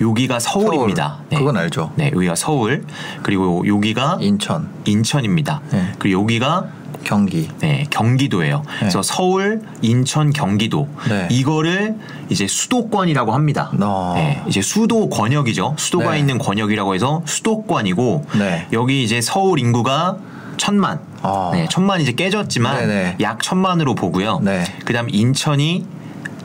여기가 0.00 0.38
서울입니다. 0.38 1.18
서울. 1.30 1.38
그건 1.40 1.56
알죠. 1.56 1.92
네, 1.96 2.10
여기가 2.14 2.34
서울 2.34 2.84
그리고 3.22 3.64
여기가 3.66 4.18
인천, 4.20 4.68
인천입니다. 4.84 5.60
네. 5.72 5.92
그리고 5.98 6.22
여기가 6.22 6.64
경기. 7.04 7.48
네, 7.60 7.86
경기도예요. 7.90 8.62
그래서 8.78 9.02
서울, 9.02 9.62
인천, 9.82 10.32
경기도 10.32 10.88
네. 11.08 11.28
이거를 11.30 11.96
이제 12.28 12.46
수도권이라고 12.46 13.32
합니다. 13.32 13.70
어. 13.80 14.12
네, 14.16 14.42
이제 14.46 14.60
수도 14.62 15.08
권역이죠. 15.08 15.74
수도가 15.78 16.12
네. 16.12 16.18
있는 16.18 16.38
권역이라고 16.38 16.94
해서 16.94 17.22
수도권이고 17.24 18.26
네. 18.38 18.66
여기 18.72 19.02
이제 19.02 19.20
서울 19.20 19.58
인구가 19.58 20.16
천만. 20.56 21.00
어. 21.22 21.50
네, 21.52 21.66
천만 21.70 22.00
이제 22.00 22.12
깨졌지만 22.12 22.78
네네. 22.78 23.16
약 23.20 23.42
천만으로 23.42 23.94
보고요. 23.94 24.40
네. 24.42 24.64
그다음 24.84 25.08
인천이 25.10 25.86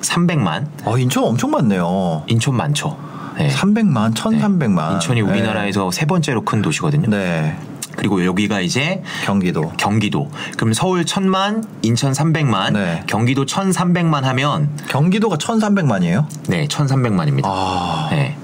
300만. 0.01 0.67
어, 0.85 0.97
인천 0.97 1.23
엄청 1.23 1.51
많네요. 1.51 2.23
인천 2.27 2.55
많죠. 2.55 2.97
네. 3.37 3.49
300만, 3.49 4.13
네. 4.13 4.21
1300만. 4.21 4.93
인천이 4.93 5.21
우리나라에서 5.21 5.91
세 5.91 6.05
번째로 6.05 6.43
큰 6.43 6.61
도시거든요. 6.61 7.09
네. 7.09 7.57
그리고 7.95 8.25
여기가 8.25 8.59
이제 8.61 9.03
경기도. 9.25 9.71
경기도. 9.77 10.29
그럼 10.57 10.73
서울 10.73 11.05
1000만, 11.05 11.65
인천 11.81 12.11
300만, 12.11 12.73
네. 12.73 13.03
경기도 13.07 13.45
1300만 13.45 14.21
하면 14.23 14.69
경기도가 14.89 15.37
1300만이에요? 15.37 16.25
네, 16.47 16.67
1300만입니다. 16.67 17.43
아. 17.45 18.07
네. 18.11 18.35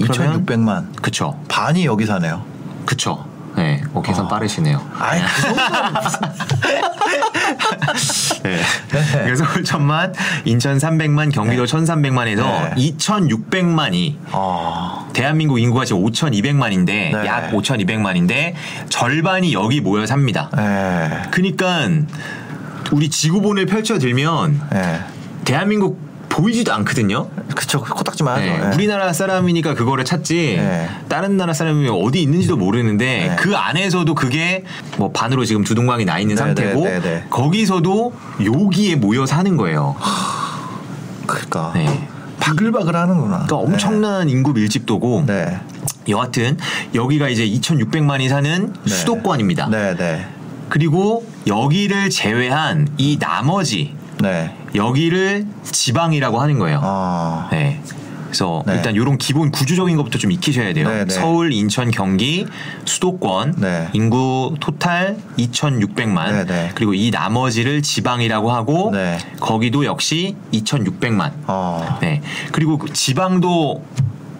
그러면- 0.00 0.44
2600만. 0.46 1.02
그쵸. 1.02 1.38
반이 1.48 1.84
여기 1.84 2.06
사네요. 2.06 2.42
그쵸. 2.86 3.24
네. 3.58 3.82
어, 3.92 4.00
계산 4.00 4.26
아. 4.26 4.28
빠르시네요. 4.28 4.80
아이, 4.98 5.20
그 5.20 5.46
무슨. 6.02 6.20
네. 8.44 8.60
그래서 9.24 9.44
서울 9.44 9.64
1000만, 9.64 10.14
인천 10.44 10.78
300만, 10.78 11.32
경기도 11.32 11.64
1300만에서 11.64 12.74
네. 12.74 12.74
2600만이 12.76 14.16
아. 14.30 15.08
대한민국 15.12 15.58
인구가 15.58 15.84
지금 15.84 16.04
5200만인데 16.04 16.86
네. 16.86 17.12
약 17.26 17.50
5200만인데 17.50 18.54
절반이 18.88 19.52
여기 19.52 19.80
모여 19.80 20.06
삽니다. 20.06 20.50
예. 20.56 21.28
그러니까 21.30 21.88
우리 22.92 23.10
지구본을 23.10 23.66
펼쳐 23.66 23.98
들면 23.98 24.60
예. 24.74 25.00
대한민국 25.44 26.07
보이지도 26.38 26.72
않거든요. 26.72 27.28
그쵸. 27.56 27.80
코딱지만 27.82 28.36
하죠. 28.36 28.46
네, 28.46 28.60
예. 28.70 28.74
우리나라 28.74 29.12
사람이니까 29.12 29.74
그거를 29.74 30.04
찾지 30.04 30.56
네. 30.56 30.88
다른 31.08 31.36
나라 31.36 31.52
사람이 31.52 31.88
어디 31.88 32.22
있는지도 32.22 32.56
모르는데 32.56 33.04
네. 33.04 33.36
그 33.36 33.56
안에서도 33.56 34.14
그게 34.14 34.62
뭐 34.98 35.10
반으로 35.10 35.44
지금 35.44 35.64
두 35.64 35.74
동강이 35.74 36.04
나 36.04 36.20
있는 36.20 36.36
네, 36.36 36.40
상태고 36.40 36.84
네, 36.84 36.90
네, 36.90 37.00
네. 37.00 37.24
거기서도 37.28 38.14
여기에 38.44 38.96
모여 38.96 39.26
사는 39.26 39.56
거예요. 39.56 39.96
그러니까. 41.26 41.72
네. 41.74 42.08
바글바글 42.38 42.94
하는구나. 42.94 43.46
그러니까 43.46 43.56
엄청난 43.56 44.28
인구 44.28 44.52
밀집도고 44.52 45.24
네. 45.26 45.58
여하튼 46.08 46.56
여기가 46.94 47.28
이제 47.28 47.44
2,600만이 47.48 48.28
사는 48.28 48.74
네. 48.84 48.90
수도권입니다. 48.90 49.70
네, 49.70 49.96
네. 49.96 50.28
그리고 50.68 51.26
여기를 51.48 52.10
제외한 52.10 52.86
이 52.96 53.18
나머지 53.18 53.97
네. 54.22 54.54
여기를 54.74 55.46
지방이라고 55.62 56.40
하는 56.40 56.58
거예요. 56.58 56.80
아. 56.82 57.48
네. 57.50 57.80
그래서 58.28 58.62
네. 58.66 58.74
일단 58.74 58.94
이런 58.94 59.16
기본 59.16 59.50
구조적인 59.50 59.96
것부터 59.96 60.18
좀 60.18 60.30
익히셔야 60.30 60.74
돼요. 60.74 60.88
네, 60.88 61.04
네. 61.06 61.14
서울, 61.14 61.52
인천, 61.52 61.90
경기, 61.90 62.46
수도권, 62.84 63.54
네. 63.56 63.88
인구 63.94 64.54
토탈 64.60 65.16
2,600만. 65.38 66.32
네, 66.32 66.44
네. 66.44 66.70
그리고 66.74 66.92
이 66.92 67.10
나머지를 67.10 67.82
지방이라고 67.82 68.52
하고 68.52 68.90
네. 68.92 69.18
거기도 69.40 69.86
역시 69.86 70.36
2,600만. 70.52 71.32
아. 71.46 71.98
네. 72.02 72.20
그리고 72.52 72.76
그 72.76 72.92
지방도 72.92 73.82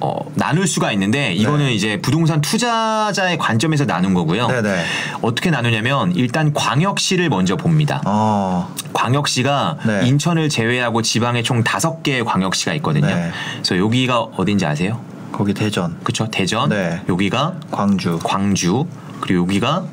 어, 0.01 0.31
나눌 0.35 0.67
수가 0.67 0.93
있는데 0.93 1.33
이거는 1.33 1.67
네. 1.67 1.75
이제 1.75 2.01
부동산 2.01 2.41
투자자의 2.41 3.37
관점에서 3.39 3.85
나눈 3.85 4.15
거고요. 4.15 4.47
네, 4.49 4.63
네. 4.63 4.85
어떻게 5.23 5.51
나누냐면 5.51 6.13
일단 6.15 6.53
광역시를 6.53 7.29
먼저 7.29 7.57
봅니다. 7.57 8.01
아. 8.05 8.69
광역시가 8.93 9.79
네. 9.87 10.07
인천을 10.07 10.49
제외하고 10.49 11.03
지방에 11.03 11.43
총 11.43 11.65
다섯 11.65 12.03
개의 12.03 12.25
광역시가 12.25 12.75
있거든요. 12.75 13.07
네. 13.07 13.31
그래서 13.55 13.79
여기가 13.79 14.21
어딘지 14.37 14.67
아세요? 14.67 15.01
거기 15.33 15.53
대전, 15.53 15.99
그쵸? 16.03 16.29
대전. 16.31 16.69
네. 16.71 17.01
여기가 17.09 17.55
광주, 17.71 18.19
광주. 18.23 18.87
그리고 19.21 19.43
여기가 19.43 19.85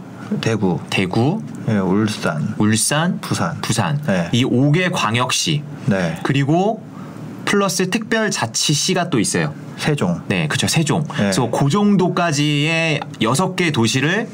대구, 0.41 0.79
대구, 0.89 1.41
예, 1.67 1.77
울산. 1.77 2.53
울산, 2.57 3.19
부산. 3.21 3.59
부산. 3.62 4.01
네. 4.07 4.29
이 4.31 4.43
5개 4.45 4.91
광역시. 4.91 5.63
네. 5.85 6.19
그리고 6.24 6.83
플러스 7.55 7.89
특별 7.89 8.29
자치시가 8.31 9.09
또 9.09 9.17
있어요. 9.17 9.53
세종. 9.77 10.21
네, 10.27 10.45
그쵸. 10.50 10.67
세종. 10.67 11.03
네. 11.03 11.15
그래서 11.15 11.50
그 11.50 11.69
정도까지의 11.69 13.00
여섯 13.21 13.55
개 13.55 13.71
도시를 13.71 14.27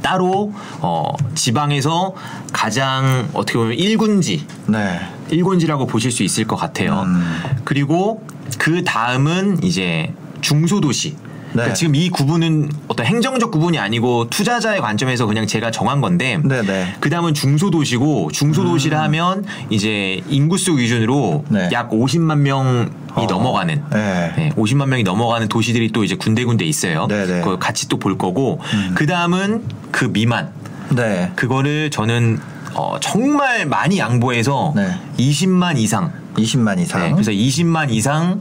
따로 0.00 0.52
어, 0.78 1.12
지방에서 1.34 2.14
가장 2.52 3.28
어떻게 3.32 3.58
보면 3.58 3.76
1군지 3.76 4.42
네. 4.68 5.00
1군지라고 5.30 5.88
보실 5.88 6.12
수 6.12 6.22
있을 6.22 6.46
것 6.46 6.54
같아요. 6.54 7.02
음. 7.02 7.20
그리고 7.64 8.24
그 8.58 8.84
다음은 8.84 9.64
이제 9.64 10.14
중소도시. 10.40 11.16
그러니까 11.52 11.74
네. 11.74 11.74
지금 11.74 11.94
이 11.94 12.10
구분은 12.10 12.70
어떤 12.88 13.06
행정적 13.06 13.50
구분이 13.50 13.78
아니고 13.78 14.28
투자자의 14.30 14.80
관점에서 14.80 15.26
그냥 15.26 15.46
제가 15.46 15.70
정한 15.70 16.00
건데 16.00 16.40
네네. 16.44 16.96
그 17.00 17.10
다음은 17.10 17.34
중소도시고 17.34 18.30
중소도시를 18.32 18.98
하면 18.98 19.44
이제 19.68 20.20
인구수 20.28 20.76
기준으로 20.76 21.44
네. 21.48 21.68
약 21.72 21.90
50만 21.90 22.38
명이 22.38 22.88
어. 23.14 23.26
넘어가는 23.28 23.82
네. 23.92 24.32
네, 24.36 24.48
50만 24.56 24.88
명이 24.88 25.02
넘어가는 25.02 25.48
도시들이 25.48 25.90
또 25.92 26.04
이제 26.04 26.16
군데군데 26.16 26.64
있어요. 26.64 27.06
네네. 27.06 27.32
음. 27.32 27.40
그걸 27.42 27.58
같이 27.58 27.88
또 27.88 28.00
볼 28.00 28.16
거고 28.16 28.60
그 28.94 29.04
다음은 29.06 29.62
그 29.92 30.06
미만 30.06 30.50
네. 30.88 31.30
그거를 31.36 31.90
저는 31.90 32.40
어, 32.72 32.96
정말 33.00 33.66
많이 33.66 33.98
양보해서 33.98 34.72
네. 34.74 34.96
20만 35.18 35.76
이상 35.76 36.12
20만 36.38 36.78
이상. 36.80 37.02
네, 37.02 37.12
그래서 37.12 37.30
20만 37.30 37.90
이상 37.92 38.40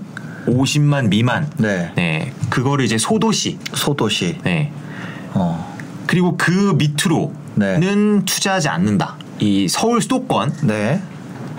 50만 0.49 1.09
미만 1.09 1.49
네. 1.57 1.91
네, 1.95 2.33
그거를 2.49 2.85
이제 2.85 2.97
소도시 2.97 3.59
소도시. 3.73 4.37
네. 4.43 4.71
어. 5.33 5.77
그리고 6.07 6.35
그 6.37 6.75
밑으로는 6.77 7.35
네. 7.55 8.25
투자하지 8.25 8.67
않는다. 8.67 9.15
이 9.39 9.67
서울 9.67 10.01
수도권 10.01 10.53
네. 10.63 11.01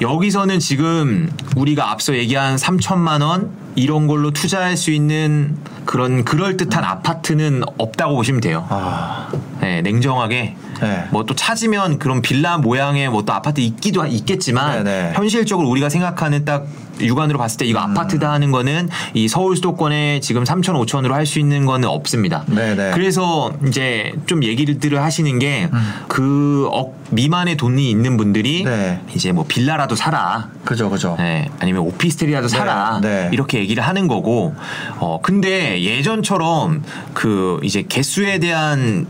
여기서는 0.00 0.58
지금 0.58 1.30
우리가 1.56 1.90
앞서 1.90 2.16
얘기한 2.16 2.56
3천만 2.56 3.22
원 3.22 3.50
이런 3.76 4.06
걸로 4.06 4.30
투자할 4.32 4.76
수 4.76 4.90
있는 4.90 5.56
그런 5.84 6.24
그럴 6.24 6.56
듯한 6.56 6.84
아파트는 6.84 7.62
없다고 7.78 8.14
보시면 8.16 8.40
돼요. 8.40 8.66
아. 8.68 9.28
네, 9.60 9.82
냉정하게 9.82 10.56
네. 10.80 11.04
뭐또 11.10 11.34
찾으면 11.34 11.98
그런 11.98 12.22
빌라 12.22 12.56
모양의 12.58 13.08
뭐 13.10 13.20
또 13.22 13.32
아파트 13.34 13.60
있기도 13.60 14.02
하- 14.02 14.06
있겠지만 14.06 14.82
네네. 14.84 15.12
현실적으로 15.14 15.68
우리가 15.68 15.88
생각하는 15.90 16.44
딱 16.46 16.66
육안으로 17.00 17.38
봤을 17.38 17.58
때 17.58 17.64
이거 17.66 17.82
음. 17.84 17.90
아파트다 17.96 18.30
하는 18.32 18.50
거는 18.50 18.88
이 19.14 19.28
서울 19.28 19.56
수도권에 19.56 20.20
지금 20.20 20.44
3천 20.44 20.74
5천으로 20.86 21.10
할 21.12 21.26
수 21.26 21.38
있는 21.38 21.64
거는 21.66 21.88
없습니다. 21.88 22.44
네네. 22.46 22.90
그래서 22.92 23.52
이제 23.66 24.12
좀 24.26 24.42
얘기들을 24.42 25.00
하시는 25.02 25.38
게그억 25.38 26.94
미만의 27.10 27.56
돈이 27.56 27.90
있는 27.90 28.16
분들이 28.16 28.64
네. 28.64 29.00
이제 29.14 29.32
뭐 29.32 29.44
빌라라도 29.46 29.94
사라. 29.96 30.48
그죠, 30.64 30.88
그죠. 30.90 31.16
네, 31.18 31.48
아니면 31.60 31.82
오피스텔이라도 31.82 32.48
사라 32.48 33.00
네. 33.02 33.28
이렇게 33.32 33.59
얘기를 33.60 33.82
하는 33.82 34.08
거고 34.08 34.54
어 34.98 35.20
근데 35.22 35.82
예전처럼 35.82 36.82
그 37.14 37.60
이제 37.62 37.82
개수에 37.82 38.38
대한 38.38 39.06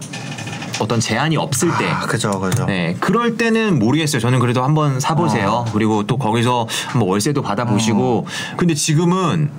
어떤 0.80 0.98
제한이 0.98 1.36
없을 1.36 1.68
때 1.78 1.86
아, 1.86 2.00
그죠, 2.06 2.40
그죠. 2.40 2.64
네, 2.64 2.96
그럴 3.00 3.36
때는 3.36 3.78
모르겠어요. 3.78 4.20
저는 4.20 4.38
그래도 4.38 4.64
한번 4.64 4.98
사보세요. 4.98 5.48
어. 5.48 5.64
그리고 5.72 6.06
또 6.06 6.16
거기서 6.16 6.66
한번 6.88 7.08
월세도 7.08 7.42
받아보시고. 7.42 8.26
근데 8.56 8.74
지금은 8.74 9.50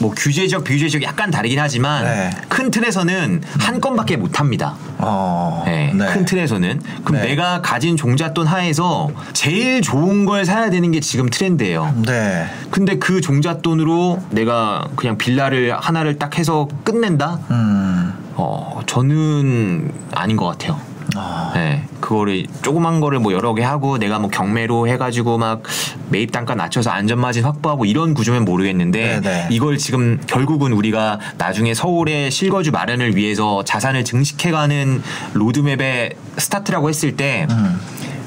뭐 0.00 0.10
규제적, 0.16 0.64
비규제적 0.64 1.02
약간 1.02 1.30
다르긴 1.30 1.58
하지만 1.60 2.04
네. 2.04 2.30
큰 2.48 2.70
틀에서는 2.70 3.42
한 3.58 3.80
건밖에 3.80 4.16
못 4.16 4.40
합니다. 4.40 4.74
어. 4.98 5.62
네, 5.66 5.92
큰 5.92 6.24
틀에서는. 6.24 6.80
그럼 7.04 7.20
네. 7.20 7.28
내가 7.28 7.60
가진 7.60 7.96
종잣돈 7.96 8.46
하에서 8.46 9.10
제일 9.34 9.82
좋은 9.82 10.24
걸 10.24 10.46
사야 10.46 10.70
되는 10.70 10.90
게 10.90 11.00
지금 11.00 11.28
트렌드예요. 11.28 11.94
네. 12.06 12.46
근데 12.70 12.96
그 12.96 13.20
종잣돈으로 13.20 14.22
내가 14.30 14.88
그냥 14.96 15.18
빌라를 15.18 15.76
하나를 15.78 16.18
딱 16.18 16.38
해서 16.38 16.66
끝낸다? 16.82 17.38
음. 17.50 18.14
어, 18.36 18.80
저는 18.86 19.92
아닌 20.14 20.36
것 20.38 20.46
같아요. 20.46 20.80
아. 21.14 21.52
네, 21.54 21.84
그거를 22.10 22.44
조그만 22.62 22.98
거를 22.98 23.20
뭐 23.20 23.32
여러 23.32 23.54
개 23.54 23.62
하고 23.62 23.96
내가 23.96 24.18
뭐 24.18 24.30
경매로 24.30 24.88
해가지고 24.88 25.38
막 25.38 25.62
매입 26.08 26.32
단가 26.32 26.56
낮춰서 26.56 26.90
안전마진 26.90 27.44
확보하고 27.44 27.84
이런 27.84 28.14
구조면 28.14 28.44
모르겠는데 28.44 29.20
네네. 29.20 29.48
이걸 29.52 29.78
지금 29.78 30.20
결국은 30.26 30.72
우리가 30.72 31.20
나중에 31.38 31.72
서울의 31.72 32.32
실거주 32.32 32.72
마련을 32.72 33.14
위해서 33.14 33.62
자산을 33.62 34.04
증식해가는 34.04 35.02
로드맵의 35.34 36.16
스타트라고 36.36 36.88
했을 36.88 37.16
때 37.16 37.46
음. 37.48 37.80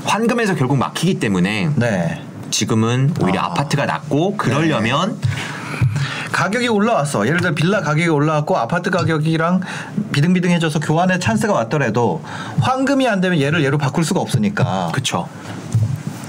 환금에서 0.06 0.56
결국 0.56 0.78
막히기 0.78 1.20
때문에 1.20 1.72
네. 1.75 2.22
지금은 2.52 3.13
오히려 3.22 3.42
아. 3.42 3.46
아. 3.48 3.54
파트가 3.54 3.86
낫고 3.86 4.38
그러려면 4.38 5.20
가격이 6.33 6.67
올라왔어. 6.67 7.25
예를 7.27 7.39
들어 7.39 7.53
빌라 7.53 7.79
가격이 7.79 8.09
올라왔고 8.09 8.57
아파트 8.57 8.89
가격이랑 8.89 9.61
비등비등해져서 10.11 10.79
교환의 10.79 11.22
찬스가 11.22 11.53
왔더라도 11.53 12.22
환금이 12.59 13.07
안 13.07 13.22
되면 13.22 13.39
얘를 13.39 13.63
얘로 13.63 13.77
바꿀 13.77 14.03
수가 14.03 14.19
없으니까. 14.19 14.91
그쵸. 14.93 15.29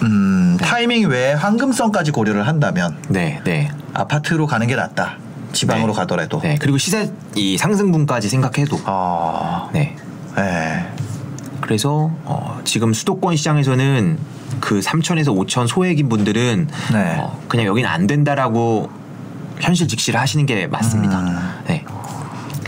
음, 0.02 0.56
타이밍 0.60 1.08
외에 1.08 1.32
환금성까지 1.32 2.12
고려를 2.12 2.46
한다면 2.46 2.96
네, 3.08 3.40
네. 3.44 3.70
아파트로 3.94 4.46
가는 4.46 4.66
게 4.66 4.76
낫다. 4.76 5.16
지방으로 5.52 5.92
네. 5.92 5.98
가더라도. 5.98 6.40
네, 6.40 6.56
그리고 6.60 6.78
시세 6.78 7.10
이 7.34 7.56
상승분까지 7.56 8.28
생각해도 8.28 8.78
아. 8.84 9.70
네. 9.72 9.96
네. 10.36 10.86
그래서 11.60 12.10
어, 12.24 12.60
지금 12.64 12.92
수도권 12.92 13.36
시장에서는 13.36 14.18
그 14.60 14.80
3천에서 14.80 15.28
5천 15.34 15.66
소액인 15.66 16.10
분들은 16.10 16.68
네. 16.92 17.16
어, 17.18 17.40
그냥 17.48 17.66
여기는 17.66 17.88
안 17.88 18.06
된다라고 18.06 18.90
현실 19.60 19.88
직시를 19.88 20.20
하시는 20.20 20.44
게 20.46 20.66
맞습니다. 20.66 21.20
음. 21.20 21.64
네. 21.66 21.84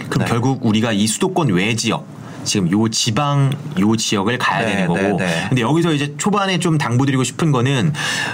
그럼 0.08 0.24
네. 0.24 0.24
결국 0.26 0.64
우리가 0.64 0.92
이 0.92 1.06
수도권 1.06 1.48
외 1.48 1.74
지역 1.74 2.06
지금 2.46 2.70
요 2.70 2.88
지방 2.88 3.52
요 3.78 3.94
지역을 3.96 4.38
가야 4.38 4.60
네, 4.64 4.66
되는 4.72 4.86
거고 4.86 5.00
네, 5.18 5.26
네. 5.26 5.46
근데 5.50 5.60
여기서 5.62 5.92
이제 5.92 6.14
초반에 6.16 6.58
좀 6.58 6.78
당부드리고 6.78 7.22
싶은 7.24 7.52
거는 7.52 7.92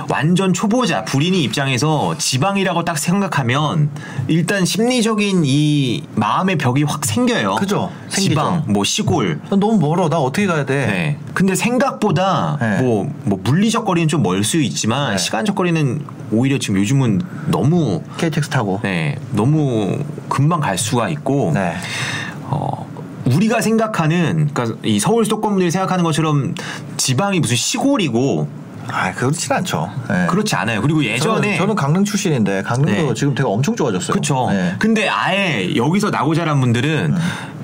완전 0.09 0.53
초보자 0.53 1.05
불인이 1.05 1.43
입장에서 1.43 2.17
지방이라고 2.19 2.85
딱 2.85 2.97
생각하면 2.99 3.91
일단 4.29 4.65
심리적인 4.65 5.43
이 5.45 6.05
마음의 6.15 6.59
벽이 6.59 6.85
확 6.85 7.05
생겨요. 7.05 7.57
그죠. 7.57 7.91
생기죠. 8.09 8.29
지방 8.31 8.65
뭐 8.69 8.85
시골 8.85 9.41
너무 9.51 9.79
멀어. 9.79 10.09
나 10.09 10.19
어떻게 10.19 10.47
가야 10.47 10.65
돼? 10.65 10.87
네. 10.87 11.19
근데 11.35 11.55
생각보다 11.55 12.59
네. 12.61 12.81
뭐, 12.83 13.11
뭐 13.25 13.39
물리적 13.43 13.85
거리는 13.85 14.09
좀 14.09 14.23
멀 14.23 14.45
수 14.45 14.61
있지만 14.61 15.13
네. 15.13 15.19
시간적 15.19 15.57
거리는 15.57 16.05
오히려 16.31 16.59
지금 16.59 16.77
요즘은 16.81 17.21
너무 17.49 18.03
KTX 18.19 18.51
타고. 18.51 18.81
네, 18.83 19.17
너무 19.33 19.99
금방 20.29 20.61
갈 20.61 20.79
수가 20.79 21.09
있고 21.09 21.51
네. 21.55 21.75
어, 22.45 22.82
우리가 23.25 23.61
생각하는 23.61 24.51
그러니까 24.53 24.79
이 24.83 24.99
서울 24.99 25.25
수도권 25.25 25.53
분들이 25.53 25.71
생각하는 25.71 26.05
것처럼 26.05 26.55
지방이 26.97 27.41
무슨 27.41 27.57
시골이고 27.57 28.63
아, 28.89 29.13
그렇진 29.13 29.53
않죠. 29.53 29.91
네. 30.09 30.27
그렇지 30.27 30.57
않아요. 30.57 30.83
그리고 30.83 31.05
예전에 31.05 31.41
저는, 31.41 31.57
저는 31.57 31.75
강릉 31.75 32.05
출신인데 32.05 32.63
강릉도 32.63 33.09
네. 33.09 33.15
지금 33.15 33.35
되게 33.35 33.49
엄청 33.49 33.77
좋아졌어요. 33.77 34.13
그렇죠. 34.13 34.49
네. 34.51 34.75
근데 34.79 35.09
아예 35.09 35.75
여기서 35.77 36.11
나고 36.11 36.35
자란 36.35 36.61
분들은 36.61 37.15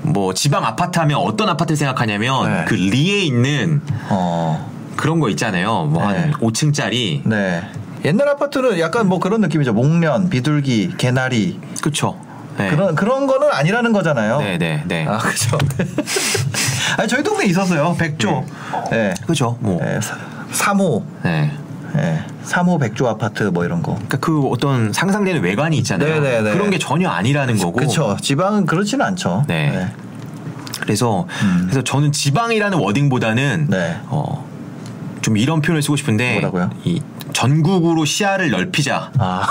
뭐 0.03 0.33
지방 0.33 0.65
아파트 0.65 0.99
하면 1.01 1.19
어떤 1.19 1.49
아파트를 1.49 1.77
생각하냐면 1.77 2.49
네. 2.49 2.65
그 2.67 2.75
리에 2.75 3.21
있는 3.21 3.83
어. 4.09 4.71
그런 4.97 5.21
거 5.21 5.29
있잖아요. 5.31 5.85
뭐한 5.87 6.15
네. 6.15 6.31
5층짜리 6.33 7.23
네. 7.25 7.63
옛날 8.05 8.29
아파트는 8.29 8.79
약간 8.79 9.09
뭐 9.09 9.19
그런 9.19 9.41
느낌이죠. 9.41 9.73
목련, 9.73 10.31
비둘기, 10.31 10.95
개나리 10.99 11.59
그쵸. 11.83 12.19
네. 12.59 12.71
그런 12.71 12.95
그런 12.95 13.27
거는 13.27 13.49
아니라는 13.53 13.93
거잖아요. 13.93 14.41
네, 14.41 14.59
네, 14.59 14.83
네. 14.87 15.07
아 15.07 15.19
그죠. 15.19 15.57
아니 16.99 17.09
저희 17.09 17.23
동네 17.23 17.45
에 17.45 17.49
있었어요. 17.49 17.95
백조. 17.99 18.45
네. 18.91 19.15
그죠. 19.27 19.57
뭐. 19.61 19.81
네. 19.83 20.01
3호. 20.53 21.03
네. 21.23 21.53
네. 21.95 22.25
3호 22.45 22.81
백조 22.81 23.07
아파트 23.07 23.45
뭐 23.45 23.65
이런 23.65 23.83
거. 23.83 23.95
그러니까 23.95 24.19
그 24.19 24.47
어떤 24.49 24.93
상상되는 24.93 25.43
외관이 25.43 25.79
있잖아요. 25.79 26.21
네, 26.21 26.21
네, 26.21 26.43
네. 26.43 26.53
그런 26.53 26.71
게 26.71 26.79
전혀 26.79 27.09
아니라는 27.09 27.57
거고. 27.59 27.73
그렇죠. 27.73 28.17
지방은 28.21 28.67
그렇지는 28.67 29.05
않죠. 29.07 29.45
네. 29.47 29.89
그래서 30.81 31.27
음. 31.43 31.61
그래서 31.65 31.83
저는 31.85 32.13
지방이라는 32.13 32.79
워딩보다는 32.79 33.67
네. 33.69 33.97
어, 34.07 34.47
좀 35.21 35.37
이런 35.37 35.61
표현을 35.61 35.83
쓰고 35.83 35.97
싶은데 35.97 36.35
뭐라고요? 36.35 36.71
이 36.85 37.01
전국으로 37.33 38.05
시야를 38.05 38.51
넓히자. 38.51 39.13
아. 39.19 39.47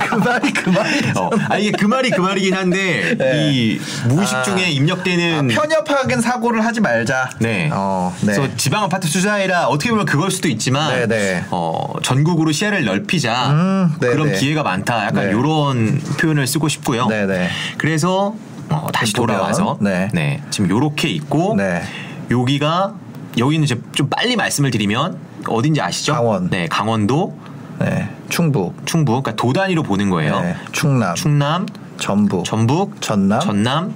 그, 0.00 0.08
그 0.08 0.14
말이 0.16 0.52
그 0.52 0.70
말이. 0.70 1.00
어, 1.16 1.30
아 1.48 1.56
이게 1.58 1.72
그 1.72 1.86
말이 1.86 2.10
그 2.10 2.20
말이긴 2.20 2.54
한데 2.54 3.16
네. 3.16 3.50
이 3.52 3.80
무의식 4.08 4.36
아. 4.36 4.42
중에 4.42 4.70
입력되는 4.70 5.48
편협하게 5.48 6.16
사고를 6.20 6.64
하지 6.64 6.80
말자. 6.80 7.30
네. 7.40 7.68
어, 7.72 8.14
네. 8.20 8.34
그래서 8.34 8.56
지방 8.56 8.84
아파트 8.84 9.08
투자해라 9.08 9.66
어떻게 9.66 9.90
보면 9.90 10.06
그걸 10.06 10.30
수도 10.30 10.48
있지만 10.48 10.94
네, 10.94 11.06
네. 11.06 11.44
어, 11.50 11.94
전국으로 12.02 12.52
시야를 12.52 12.84
넓히자 12.84 13.50
음, 13.50 13.94
네, 14.00 14.08
그런 14.08 14.32
네. 14.32 14.38
기회가 14.38 14.62
많다 14.62 15.06
약간 15.06 15.24
네. 15.24 15.30
이런 15.30 16.00
표현을 16.18 16.46
쓰고 16.46 16.68
싶고요. 16.68 17.06
네, 17.06 17.26
네. 17.26 17.48
그래서 17.76 18.34
어, 18.70 18.88
다시 18.92 19.12
돌아와서 19.12 19.78
네. 19.80 20.42
지금 20.50 20.70
요렇게 20.70 21.08
있고 21.08 21.54
네. 21.56 21.82
여기가 22.30 22.94
여기는 23.38 23.64
이제 23.64 23.80
좀 23.94 24.08
빨리 24.08 24.36
말씀을 24.36 24.70
드리면 24.70 25.27
어딘지 25.48 25.80
아시죠? 25.80 26.14
강원. 26.14 26.50
네, 26.50 26.66
강원도, 26.68 27.36
네. 27.78 28.08
충북. 28.28 28.74
충북, 28.86 29.22
그러니까 29.22 29.36
도 29.36 29.52
단위로 29.52 29.82
보는 29.82 30.10
거예요. 30.10 30.40
네. 30.40 30.56
충남. 30.72 31.14
충남, 31.14 31.66
전북. 31.98 32.44
전북, 32.44 33.00
전남. 33.00 33.40
전남, 33.40 33.94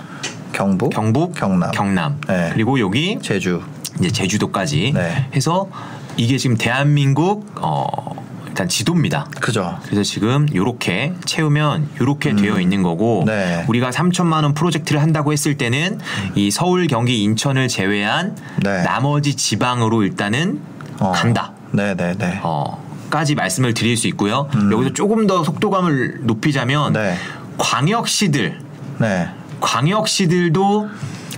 경북, 0.53 0.91
경북, 0.91 1.35
경남, 1.35 2.21
네. 2.29 2.51
그리고 2.53 2.79
여기 2.81 3.19
제주, 3.23 3.63
이제 3.99 4.11
제주도까지 4.11 4.93
네. 4.95 5.29
해서 5.35 5.69
이게 6.17 6.37
지금 6.39 6.57
대한민국 6.57 7.51
어 7.57 8.23
일단 8.53 8.69
지도입니다. 8.69 9.29
그죠. 9.41 9.79
그래서 9.85 10.03
지금 10.03 10.47
요렇게 10.55 11.15
채우면 11.25 11.89
요렇게 11.99 12.37
되어 12.37 12.61
있는 12.61 12.83
거고 12.83 13.21
음. 13.21 13.25
네. 13.25 13.65
우리가 13.67 13.89
3천만 13.91 14.43
원 14.43 14.53
프로젝트를 14.53 15.01
한다고 15.01 15.33
했을 15.33 15.57
때는 15.57 15.99
이 16.35 16.51
서울, 16.51 16.87
경기, 16.87 17.23
인천을 17.23 17.69
제외한 17.69 18.37
네. 18.63 18.83
나머지 18.83 19.37
지방으로 19.37 20.03
일단은 20.03 20.61
어. 21.03 21.13
간다. 21.13 21.53
네네네. 21.73 22.41
어, 22.43 22.83
까지 23.11 23.35
말씀을 23.35 23.75
드릴 23.75 23.97
수 23.97 24.07
있고요. 24.09 24.49
여기서 24.71 24.93
조금 24.93 25.27
더 25.27 25.43
속도감을 25.45 26.21
높이자면 26.23 26.95
음. 26.95 27.03
네. 27.03 27.17
광역시들 27.59 28.59
네. 28.99 29.29
광역시들도 29.61 30.89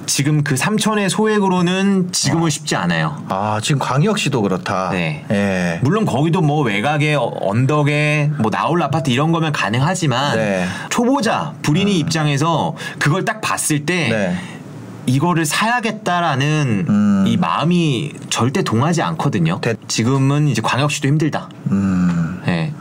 지금 0.06 0.44
그 0.44 0.54
3천의 0.54 1.08
소액으로는 1.08 2.12
지금은 2.12 2.50
쉽지 2.50 2.76
않아요. 2.76 3.24
아 3.28 3.58
지금 3.62 3.78
광역시도 3.78 4.42
그렇다. 4.42 4.90
네. 4.90 5.24
예. 5.30 5.80
물론 5.82 6.04
거기도 6.04 6.42
뭐 6.42 6.62
외곽에 6.62 7.14
어, 7.14 7.32
언덕에 7.40 8.30
뭐 8.38 8.50
나올 8.50 8.82
아파트 8.82 9.10
이런 9.10 9.32
거면 9.32 9.52
가능하지만 9.52 10.36
네. 10.36 10.66
초보자 10.90 11.54
불인이 11.62 11.98
입장에서 11.98 12.76
그걸 12.98 13.24
딱 13.24 13.40
봤을 13.40 13.86
때 13.86 14.08
네. 14.08 14.36
이거를 15.06 15.44
사야겠다라는 15.46 16.86
음. 16.88 17.24
이 17.26 17.36
마음이 17.36 18.12
절대 18.30 18.62
동하지 18.62 19.02
않거든요. 19.02 19.58
대- 19.60 19.74
지금은 19.88 20.48
이제 20.48 20.62
광역시도 20.62 21.08
힘들다. 21.08 21.48
음. 21.70 22.42
네. 22.46 22.72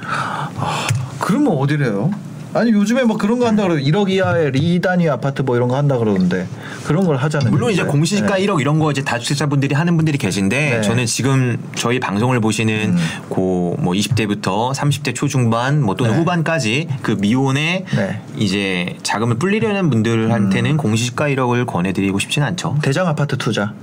그러면 1.20 1.54
어디래요? 1.58 2.12
아니 2.54 2.72
요즘에 2.72 3.04
뭐 3.04 3.18
그런 3.18 3.40
거 3.40 3.48
한다 3.48 3.64
그러고 3.64 3.80
1억 3.80 4.10
이하의 4.10 4.52
리단위 4.52 5.10
아파트 5.10 5.42
뭐 5.42 5.56
이런 5.56 5.68
거 5.70 5.76
한다 5.76 5.98
그러는데 5.98 6.48
그런 6.86 7.06
걸 7.06 7.16
하자는. 7.18 7.52
물론 7.52 7.72
이제 7.72 7.82
얘기인데. 7.82 7.92
공시지가 7.92 8.36
네. 8.36 8.46
1억 8.46 8.62
이런 8.62 8.80
거 8.80 8.92
이제 8.92 9.04
다주택자분들이 9.04 9.74
하는 9.76 9.96
분들이 9.98 10.18
계신데 10.18 10.70
네. 10.70 10.78
음. 10.78 10.82
저는 10.84 11.06
지금 11.06 11.58
저희 11.76 12.00
방송을 12.00 12.40
보시는 12.40 12.96
고뭐 13.30 13.94
20대부터 13.94 14.74
30대 14.74 15.16
초중반 15.16 15.82
뭐 15.82 15.96
또는 15.96 16.14
네. 16.14 16.18
후반까지 16.20 16.88
그 17.02 17.12
미혼에 17.20 17.86
네. 17.96 18.22
이제 18.38 18.98
자금을 19.04 19.38
불리려는 19.38 19.90
분들한테는 19.90 20.78
공시지가 20.78 21.30
1억을 21.30 21.66
권해드리고 21.66 22.20
싶진 22.20 22.44
않죠. 22.44 22.78
대장 22.82 23.08
아파트 23.08 23.38
투자. 23.38 23.74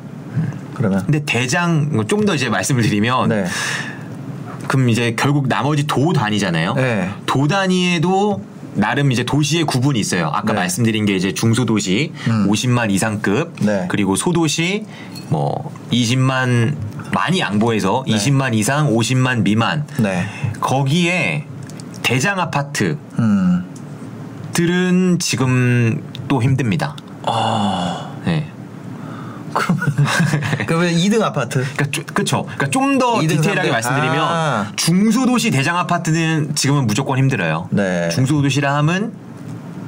그러면. 0.74 1.02
근데 1.04 1.22
대장 1.26 1.90
좀 2.08 2.24
더 2.24 2.34
이제 2.34 2.48
말씀을 2.48 2.82
드리면 2.82 3.28
네. 3.30 3.44
그럼 4.68 4.88
이제 4.88 5.14
결국 5.18 5.48
나머지 5.48 5.86
도 5.86 6.12
단위잖아요. 6.12 6.74
네. 6.74 7.10
도 7.26 7.48
단위에도 7.48 8.40
나름 8.74 9.12
이제 9.12 9.24
도시의 9.24 9.64
구분이 9.64 9.98
있어요. 9.98 10.28
아까 10.32 10.52
네. 10.52 10.60
말씀드린 10.60 11.06
게 11.06 11.14
이제 11.14 11.32
중소도시 11.32 12.12
음. 12.28 12.48
50만 12.48 12.90
이상급 12.90 13.54
네. 13.60 13.86
그리고 13.88 14.16
소도시 14.16 14.86
뭐 15.28 15.72
20만 15.92 16.74
많이 17.12 17.40
양보해서 17.40 18.04
네. 18.06 18.14
20만 18.14 18.54
이상 18.54 18.94
50만 18.94 19.42
미만 19.42 19.86
네. 19.98 20.26
거기에 20.60 21.46
대장 22.02 22.40
아파트 22.40 22.96
들은 24.52 25.14
음. 25.14 25.18
지금 25.18 26.02
또 26.28 26.42
힘듭니다. 26.42 26.96
아. 27.24 28.10
네. 28.24 28.50
그러면 29.52 29.84
그러면 30.66 30.92
2등 30.94 31.22
아파트. 31.22 31.60
그러니까 31.60 31.84
좀- 31.90 32.04
그쵸. 32.14 32.42
그러니까 32.44 32.70
좀더 32.70 33.22
이등, 33.22 33.36
디테일하게 33.36 33.70
삼등. 33.70 33.72
말씀드리면 33.72 34.18
아. 34.20 34.72
중소도시 34.76 35.50
대장 35.50 35.76
아파트는 35.78 36.54
지금은 36.54 36.86
무조건 36.86 37.18
힘들어요. 37.18 37.68
네. 37.70 38.08
중소도시라 38.10 38.74
함은 38.76 39.12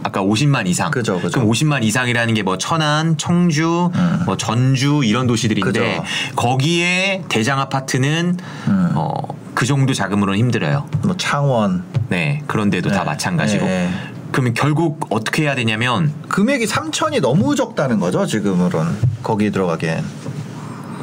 아까 0.05 0.21
50만 0.21 0.67
이상. 0.67 0.91
그죠, 0.91 1.21
그죠. 1.21 1.39
럼 1.41 1.49
50만 1.49 1.85
이상이라는 1.85 2.35
게 2.35 2.43
뭐 2.43 2.59
천안, 2.59 3.17
청주, 3.17 3.91
음. 3.95 4.23
뭐 4.27 4.37
전주 4.37 5.03
이런 5.05 5.27
도시들인데 5.29 5.71
그죠. 5.97 6.05
거기에 6.35 7.23
대장 7.29 7.61
아파트는 7.61 8.37
음. 8.67 8.91
어, 8.95 9.15
그 9.55 9.65
정도 9.65 9.95
자금으로는 9.95 10.39
힘들어요. 10.41 10.89
뭐 11.03 11.17
창원. 11.17 11.85
네. 12.09 12.43
그런데도 12.49 12.91
다 12.91 13.01
네. 13.01 13.05
마찬가지로. 13.05 13.65
네. 13.65 13.91
그러면 14.33 14.55
결국 14.55 15.07
어떻게 15.11 15.43
해야 15.45 15.55
되냐면 15.55 16.13
금액이 16.33 16.65
3천이 16.65 17.21
너무 17.21 17.55
적다는 17.55 18.01
거죠 18.01 18.27
지금으로는 18.27 18.97
거기 19.23 19.51
들어가기엔. 19.51 20.03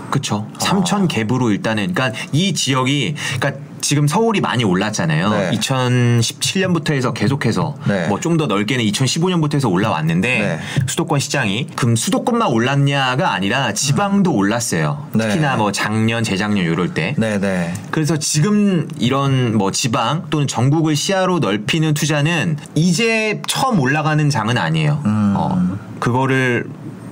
그쵸. 0.10 0.48
3천 0.58 1.08
갭으로 1.08 1.52
일단은, 1.52 1.94
그러니까 1.94 2.20
이 2.32 2.54
지역이, 2.56 3.16
그러니까 3.40 3.69
지금 3.82 4.08
서울이 4.08 4.42
많이 4.42 4.64
올랐잖아요. 4.64 5.30
네. 5.30 5.52
2017년부터 5.52 6.92
해서 6.94 7.14
계속해서 7.14 7.76
네. 7.88 8.08
뭐좀 8.08 8.38
더 8.38 8.48
넓게는 8.48 8.84
2015년부터 8.86 9.56
해서 9.56 9.70
올라왔는데 9.70 10.40
네. 10.40 10.60
수도권 10.88 11.20
시장이 11.20 11.68
그럼 11.76 11.96
수도권만 11.96 12.50
올랐냐가 12.50 13.34
아니라 13.34 13.74
지방도 13.74 14.34
올랐어요. 14.34 15.08
네. 15.14 15.28
특히나 15.28 15.56
뭐 15.58 15.72
작년, 15.72 16.24
재작년 16.24 16.66
이럴 16.66 16.94
때. 16.94 17.16
네네. 17.18 17.74
그래서 17.92 18.18
지금 18.18 18.88
이런 18.98 19.58
뭐 19.58 19.72
지방 19.72 20.26
또는 20.30 20.48
전국을 20.48 20.96
시야로 20.96 21.40
넓히는 21.40 21.94
투자는 21.94 22.58
이제 22.76 23.42
처음 23.48 23.80
올라가는 23.80 24.30
장은 24.30 24.58
아니에요. 24.58 25.02
음. 25.06 25.34
어, 25.36 25.78
그거를 26.00 26.68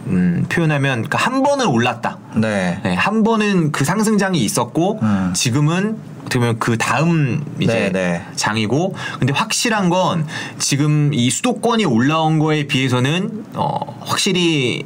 음, 0.08 0.46
표현하면 0.50 1.04
그러니까 1.04 1.18
한 1.18 1.44
번은 1.44 1.68
올랐다. 1.68 2.18
네. 2.36 2.80
네, 2.84 2.94
한 2.94 3.24
번은 3.24 3.72
그 3.72 3.84
상승장이 3.84 4.40
있었고 4.40 5.00
음. 5.02 5.32
지금은 5.36 5.98
어떻게 6.28 6.40
보면 6.40 6.60
그 6.60 6.78
다음 6.78 7.44
이제 7.60 7.74
네, 7.74 7.92
네. 7.92 8.26
장이고 8.36 8.94
근데 9.18 9.34
확실한 9.34 9.90
건 9.90 10.28
지금 10.60 11.14
이 11.14 11.30
수도권이 11.30 11.86
올라온 11.86 12.38
거에 12.38 12.68
비해서는 12.68 13.46
어, 13.56 13.98
확실히 14.02 14.86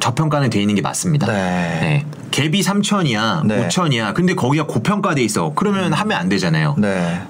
저평가는 0.00 0.50
돼 0.50 0.60
있는 0.60 0.74
게 0.74 0.82
맞습니다. 0.82 1.26
네. 1.26 2.04
갭이 2.30 2.62
3천이야, 2.62 3.46
네. 3.46 3.68
5천이야. 3.68 4.12
근데 4.12 4.34
거기가 4.34 4.66
고평가돼 4.66 5.22
있어. 5.22 5.52
그러면 5.54 5.92
하면 5.92 6.18
안 6.18 6.28
되잖아요. 6.28 6.74
네. 6.78 7.22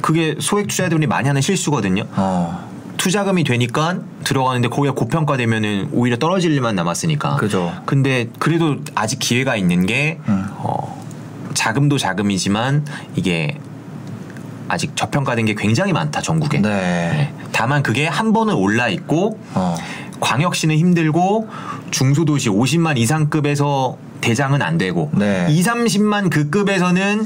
그게 0.00 0.36
소액 0.38 0.68
투자자들이 0.68 1.06
많이 1.06 1.26
하는 1.26 1.40
실수거든요. 1.40 2.04
어. 2.12 2.70
투자금이 2.98 3.44
되니까 3.44 3.98
들어가는데 4.24 4.68
거기가 4.68 4.94
고평가되면은 4.94 5.88
오히려 5.92 6.18
떨어질 6.18 6.52
일만 6.52 6.76
남았으니까. 6.76 7.36
그죠. 7.36 7.72
근데 7.86 8.28
그래도 8.38 8.76
아직 8.94 9.18
기회가 9.18 9.56
있는 9.56 9.86
게 9.86 10.18
음. 10.28 10.44
어, 10.58 10.79
자금도 11.70 11.98
자금이지만 11.98 12.84
이게 13.14 13.56
아직 14.66 14.96
저평가된 14.96 15.46
게 15.46 15.54
굉장히 15.54 15.92
많다 15.92 16.20
전국에. 16.20 16.58
네. 16.58 17.32
다만 17.52 17.82
그게 17.82 18.06
한 18.06 18.32
번은 18.32 18.54
올라 18.54 18.88
있고 18.88 19.38
어. 19.54 19.76
광역시는 20.20 20.76
힘들고 20.76 21.48
중소도시 21.92 22.48
50만 22.50 22.98
이상급에서 22.98 23.96
대장은 24.20 24.62
안 24.62 24.78
되고 24.78 25.10
네. 25.14 25.46
2, 25.48 25.62
30만 25.62 26.30
그 26.30 26.50
급에서는 26.50 27.24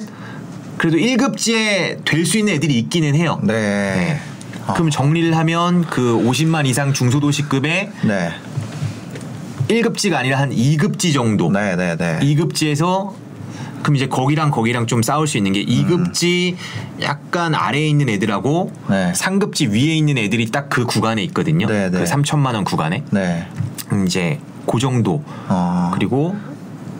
그래도 0.77 0.99
1급지에 0.99 2.05
될 2.05 2.27
수 2.27 2.39
있는 2.39 2.55
애들이 2.55 2.79
있기는 2.79 3.15
해요. 3.15 3.41
네. 3.43 4.21
어. 4.67 4.75
그럼 4.75 4.91
정리를 4.91 5.35
하면 5.37 5.87
그 5.87 6.23
50만 6.23 6.67
이상 6.67 6.93
중소도시급에 6.93 7.91
네. 8.05 8.31
1급지가 9.69 10.15
아니라 10.15 10.39
한 10.39 10.51
2급지 10.51 11.15
정도. 11.15 11.51
네. 11.51 11.77
네. 11.77 11.97
네. 11.97 12.19
2급지에서 12.21 13.24
그럼 13.85 13.97
이제 13.97 14.09
거기랑 14.09 14.51
거기랑 14.51 14.87
좀 14.89 15.03
싸울 15.03 15.29
수 15.29 15.37
있는 15.37 15.53
게 15.53 15.65
2급지 15.65 16.57
약간 17.03 17.55
아래에 17.55 17.87
있는 17.87 18.09
애들하고 18.09 18.73
네. 18.91 19.13
3급지 19.13 19.71
위에 19.71 19.95
있는 19.95 20.19
애들이 20.19 20.51
딱 20.51 20.65
그 20.71 20.87
구간에 20.87 21.23
있거든요. 21.25 21.69
네, 21.69 21.89
네. 21.91 21.99
그 21.99 22.05
3천만 22.05 22.55
원 22.55 22.65
구간에. 22.65 23.05
네. 23.11 23.47
음, 23.93 24.07
이제 24.07 24.41
그 24.67 24.79
정도. 24.81 25.23
어. 25.49 25.91
그리고 25.95 26.35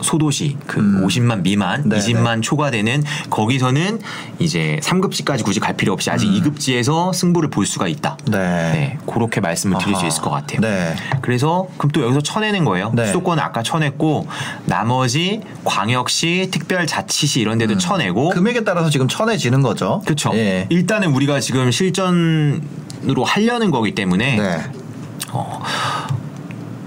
소도시 0.01 0.57
그 0.67 0.79
음. 0.79 1.05
50만 1.05 1.41
미만, 1.41 1.83
네, 1.89 1.97
20만 1.97 2.41
초과 2.41 2.71
되는 2.71 3.03
거기서는 3.29 3.99
이제 4.39 4.79
3급지까지 4.83 5.43
굳이 5.43 5.59
갈 5.59 5.75
필요 5.75 5.93
없이 5.93 6.09
아직 6.09 6.27
2급지에서 6.27 7.13
승부를 7.13 7.49
볼 7.49 7.65
수가 7.65 7.87
있다. 7.87 8.17
네. 8.25 8.37
네, 8.37 8.97
그렇게 9.05 9.41
말씀을 9.41 9.77
드릴 9.79 9.93
수 9.95 9.99
아하. 9.99 10.07
있을 10.07 10.21
것 10.21 10.29
같아요. 10.29 10.61
네. 10.61 10.95
그래서 11.21 11.67
그럼 11.77 11.91
또 11.91 12.01
여기서 12.03 12.21
쳐내는 12.21 12.65
거예요. 12.65 12.91
네. 12.93 13.07
수도권은 13.07 13.41
아까 13.43 13.63
쳐냈고 13.63 14.27
나머지 14.65 15.41
광역시, 15.63 16.49
특별자치시 16.51 17.39
이런 17.41 17.57
데도 17.57 17.77
쳐내고 17.77 18.29
금액에 18.29 18.63
따라서 18.63 18.89
지금 18.89 19.07
쳐내지는 19.07 19.61
거죠. 19.61 20.01
그렇죠. 20.05 20.31
예. 20.33 20.67
일단은 20.69 21.13
우리가 21.13 21.39
지금 21.39 21.71
실전으로 21.71 23.23
하려는 23.25 23.71
거기 23.71 23.95
때문에 23.95 24.35
네. 24.37 24.63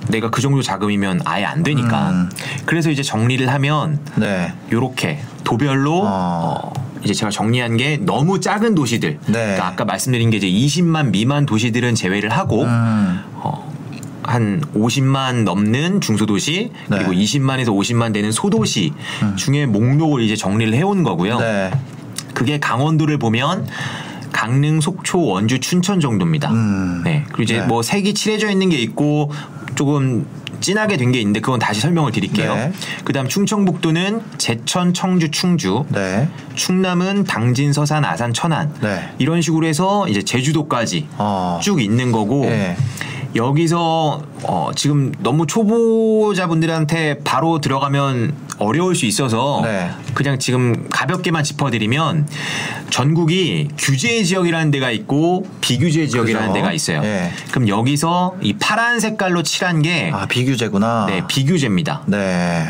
내가 0.08 0.30
그 0.30 0.40
정도 0.40 0.62
자금이면 0.62 1.22
아예 1.24 1.44
안 1.44 1.62
되니까. 1.62 2.10
음. 2.10 2.30
그래서 2.66 2.90
이제 2.90 3.02
정리를 3.02 3.48
하면 3.48 3.98
네. 4.16 4.52
요렇게 4.72 5.20
도별로 5.44 6.02
어. 6.02 6.04
어, 6.04 6.72
이제 7.02 7.14
제가 7.14 7.30
정리한 7.30 7.76
게 7.76 7.98
너무 7.98 8.40
작은 8.40 8.74
도시들. 8.74 9.18
네. 9.26 9.32
그러니까 9.32 9.66
아까 9.66 9.84
말씀드린 9.84 10.30
게 10.30 10.38
이제 10.38 10.48
20만 10.48 11.10
미만 11.10 11.46
도시들은 11.46 11.94
제외를 11.94 12.30
하고 12.30 12.64
음. 12.64 13.20
어, 13.34 13.72
한 14.22 14.62
50만 14.74 15.44
넘는 15.44 16.00
중소도시 16.00 16.72
그리고 16.88 17.10
네. 17.12 17.16
음. 17.16 17.22
20만에서 17.22 17.68
50만 17.68 18.12
되는 18.12 18.32
소도시 18.32 18.92
중에 19.36 19.66
목록을 19.66 20.22
이제 20.22 20.36
정리를 20.36 20.74
해온 20.74 21.02
거고요. 21.02 21.38
네. 21.38 21.70
그게 22.34 22.58
강원도를 22.58 23.18
보면 23.18 23.66
강릉, 24.32 24.80
속초, 24.80 25.24
원주, 25.24 25.58
춘천 25.60 25.98
정도입니다. 25.98 26.50
음. 26.50 27.02
네. 27.04 27.24
그리고 27.28 27.42
이제 27.42 27.58
네. 27.58 27.66
뭐 27.66 27.82
색이 27.82 28.14
칠해져 28.14 28.50
있는 28.50 28.68
게 28.68 28.76
있고 28.76 29.32
조금 29.78 30.26
진하게 30.60 30.96
된 30.96 31.12
게 31.12 31.20
있는데 31.20 31.38
그건 31.40 31.60
다시 31.60 31.80
설명을 31.80 32.10
드릴게요. 32.10 32.52
네. 32.54 32.72
그다음 33.04 33.28
충청북도는 33.28 34.20
제천, 34.38 34.92
청주, 34.92 35.30
충주, 35.30 35.84
네. 35.90 36.28
충남은 36.56 37.24
당진, 37.24 37.72
서산, 37.72 38.04
아산, 38.04 38.34
천안 38.34 38.74
네. 38.82 39.08
이런 39.18 39.40
식으로 39.40 39.66
해서 39.66 40.08
이제 40.08 40.20
제주도까지 40.22 41.06
어. 41.16 41.60
쭉 41.62 41.80
있는 41.80 42.10
거고 42.10 42.40
네. 42.46 42.76
여기서 43.38 44.22
어, 44.42 44.70
지금 44.74 45.12
너무 45.20 45.46
초보자분들한테 45.46 47.20
바로 47.24 47.60
들어가면 47.60 48.34
어려울 48.58 48.96
수 48.96 49.06
있어서 49.06 49.60
네. 49.64 49.90
그냥 50.14 50.38
지금 50.40 50.88
가볍게만 50.90 51.44
짚어드리면 51.44 52.26
전국이 52.90 53.68
규제 53.78 54.24
지역이라는 54.24 54.72
데가 54.72 54.90
있고 54.90 55.46
비규제 55.60 56.08
지역이라는 56.08 56.48
그죠. 56.48 56.54
데가 56.58 56.72
있어요. 56.72 57.00
네. 57.00 57.30
그럼 57.52 57.68
여기서 57.68 58.34
이 58.42 58.54
파란 58.54 58.98
색깔로 58.98 59.42
칠한 59.44 59.82
게 59.82 60.10
아 60.12 60.26
비규제구나. 60.26 61.06
네, 61.08 61.22
비규제입니다. 61.28 62.02
네. 62.06 62.64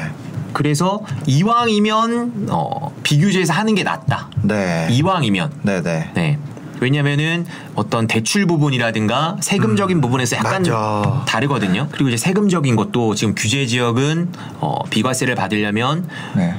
그래서 0.52 1.00
이왕이면 1.26 2.48
어, 2.50 2.94
비규제에서 3.02 3.54
하는 3.54 3.74
게 3.74 3.82
낫다. 3.84 4.28
네. 4.42 4.88
이왕이면 4.90 5.60
네네. 5.62 6.10
네. 6.14 6.38
왜냐면은 6.80 7.46
어떤 7.74 8.06
대출 8.06 8.46
부분이라든가 8.46 9.36
세금적인 9.40 10.00
부분에서 10.00 10.36
약간 10.36 10.64
음. 10.64 10.70
맞아. 10.72 11.24
다르거든요. 11.26 11.88
그리고 11.90 12.08
이제 12.08 12.16
세금적인 12.16 12.76
것도 12.76 13.14
지금 13.14 13.34
규제 13.36 13.66
지역은 13.66 14.28
어, 14.60 14.84
비과세를 14.90 15.34
받으려면 15.34 16.08
네. 16.36 16.54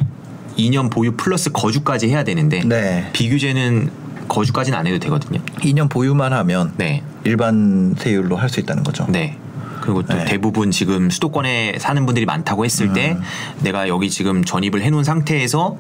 2년 0.58 0.92
보유 0.92 1.14
플러스 1.16 1.52
거주까지 1.52 2.10
해야 2.10 2.24
되는데 2.24 2.62
네. 2.66 3.10
비규제는 3.14 3.90
거주까지는 4.28 4.78
안 4.78 4.86
해도 4.88 5.00
되거든요. 5.00 5.40
2년 5.62 5.90
보유만 5.90 6.34
하면 6.34 6.74
네. 6.78 7.02
일반 7.24 7.96
세율로 7.98 8.36
할 8.36 8.50
수 8.50 8.60
있다는 8.60 8.84
거죠. 8.84 9.06
네. 9.10 9.38
그리고 9.82 10.04
또 10.04 10.14
네. 10.14 10.26
대부분 10.26 10.72
지금 10.72 11.10
수도권에 11.10 11.78
사는 11.80 12.06
분들이 12.06 12.26
많다고 12.26 12.66
했을 12.66 12.94
때 12.94 13.12
음. 13.12 13.22
내가 13.62 13.88
여기 13.88 14.10
지금 14.10 14.44
전입을 14.44 14.82
해놓은 14.82 15.04
상태에서 15.04 15.78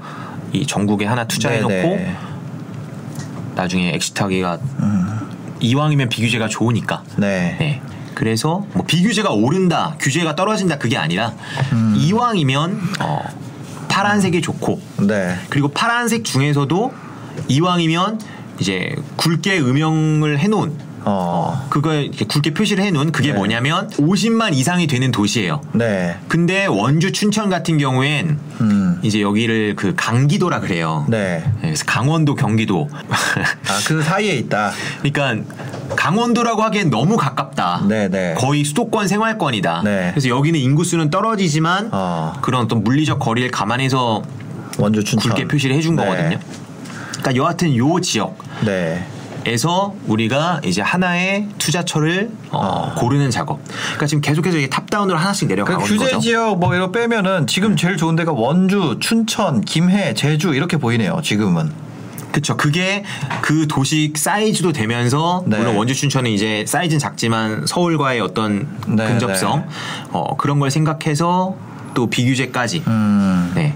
이 0.54 0.66
전국에 0.66 1.06
하나 1.06 1.26
투자해놓고 1.28 1.74
네네. 1.74 2.16
나중에 3.60 3.94
exit하기가 3.96 4.60
음. 4.80 5.20
이왕이면 5.60 6.08
비규제가 6.08 6.48
좋으니까 6.48 7.04
네. 7.18 7.58
네. 7.60 7.82
그래서 8.16 8.66
뭐 8.74 8.86
비규제가 8.86 9.32
오른다, 9.32 9.96
규제가 10.00 10.36
떨어진다 10.36 10.78
그게 10.78 10.98
아니라 10.98 11.34
음. 11.74 11.94
이왕이면 11.98 12.80
어, 13.02 13.22
파란색이 13.90 14.42
좋고 14.42 14.82
네. 15.08 15.36
그리고 15.50 15.68
파란색 15.68 16.24
중에서도 16.24 16.94
이왕이면 17.50 18.22
이제 18.60 18.96
굵게 19.18 19.60
음영을 19.60 20.40
해놓은 20.40 20.90
어. 21.04 21.68
그걸 21.70 22.04
이렇게 22.04 22.26
굵게 22.26 22.54
표시를 22.54 22.84
해놓은 22.86 23.12
그게 23.12 23.30
네. 23.30 23.38
뭐냐면 23.38 23.90
50만 23.92 24.54
이상이 24.54 24.88
되는 24.88 25.12
도시예요. 25.12 25.62
네. 25.74 26.18
근데 26.28 26.66
원주 26.66 27.12
춘천 27.12 27.50
같은 27.50 27.78
경우엔 27.78 28.40
음. 28.62 28.79
이제 29.02 29.22
여기를 29.22 29.76
그 29.76 29.94
강기도라 29.96 30.60
그래요. 30.60 31.06
네. 31.10 31.44
그래서 31.62 31.84
강원도, 31.86 32.36
경기도. 32.36 32.90
아 32.92 33.80
그 33.86 34.02
사이에 34.04 34.36
있다. 34.36 34.72
그러니까 35.02 35.44
강원도라고 35.96 36.62
하기엔 36.64 36.90
너무 36.90 37.18
가깝다. 37.18 37.86
네 37.88 38.08
네. 38.10 38.36
거의 38.38 38.64
수도권 38.64 39.08
생활권이다. 39.08 39.82
네. 39.84 40.10
그래서 40.12 40.30
여기는 40.30 40.60
인구수는 40.60 41.10
떨어지지만 41.10 41.90
어. 41.92 42.34
그런 42.42 42.64
어떤 42.66 42.84
물리적 42.84 43.20
거리를 43.20 43.50
감안해서 43.52 44.22
원주 44.78 45.04
춘천. 45.04 45.32
굵게 45.32 45.48
표시를 45.48 45.76
해준 45.76 45.96
네. 45.96 46.04
거거든요. 46.04 46.40
그러니까 47.20 47.36
여하튼 47.36 47.76
요 47.76 48.00
지역 48.00 48.38
에서 49.46 49.94
네. 49.96 50.02
우리가 50.08 50.62
이제 50.64 50.82
하나의 50.82 51.48
투자처를 51.58 52.32
어, 52.52 52.58
어. 52.58 52.96
고르는 52.96 53.32
작업. 53.32 53.60
그러니까 53.84 54.06
지금 54.06 54.22
계속해서 54.22 54.58
이게 54.58 54.70
탑다운으로 54.70 55.18
하나씩 55.18 55.48
그 55.48 55.54
내려가는 55.54 55.80
규제 55.82 56.06
거죠. 56.06 56.20
지역 56.20 56.60
뭐 56.60 56.74
이런 56.76 56.92
거 56.92 57.00
빼면은 57.00 57.48
지금 57.48 57.76
제일 57.76 57.98
좋은 57.98 58.16
데가 58.16 58.32
원주, 58.32 58.98
춘천, 59.00 59.62
김해, 59.62 60.14
제주 60.14 60.54
이렇게 60.54 60.78
보이네요. 60.78 61.20
지금은. 61.24 61.72
그쵸. 62.32 62.58
그게 62.58 63.04
그 63.42 63.68
도시 63.68 64.14
사이즈도 64.16 64.72
되면서 64.72 65.44
네. 65.48 65.58
물론 65.58 65.76
원주 65.76 65.96
춘천은 65.96 66.30
이제 66.32 66.64
사이즈는 66.68 67.00
작지만 67.00 67.66
서울과의 67.66 68.22
어떤 68.22 68.68
네, 68.88 69.08
근접성 69.08 69.60
네. 69.60 69.66
어, 70.12 70.38
그런 70.38 70.60
걸 70.60 70.70
생각해서 70.70 71.56
또 71.94 72.08
비규제까지. 72.08 72.84
음. 72.88 73.52
네. 73.56 73.74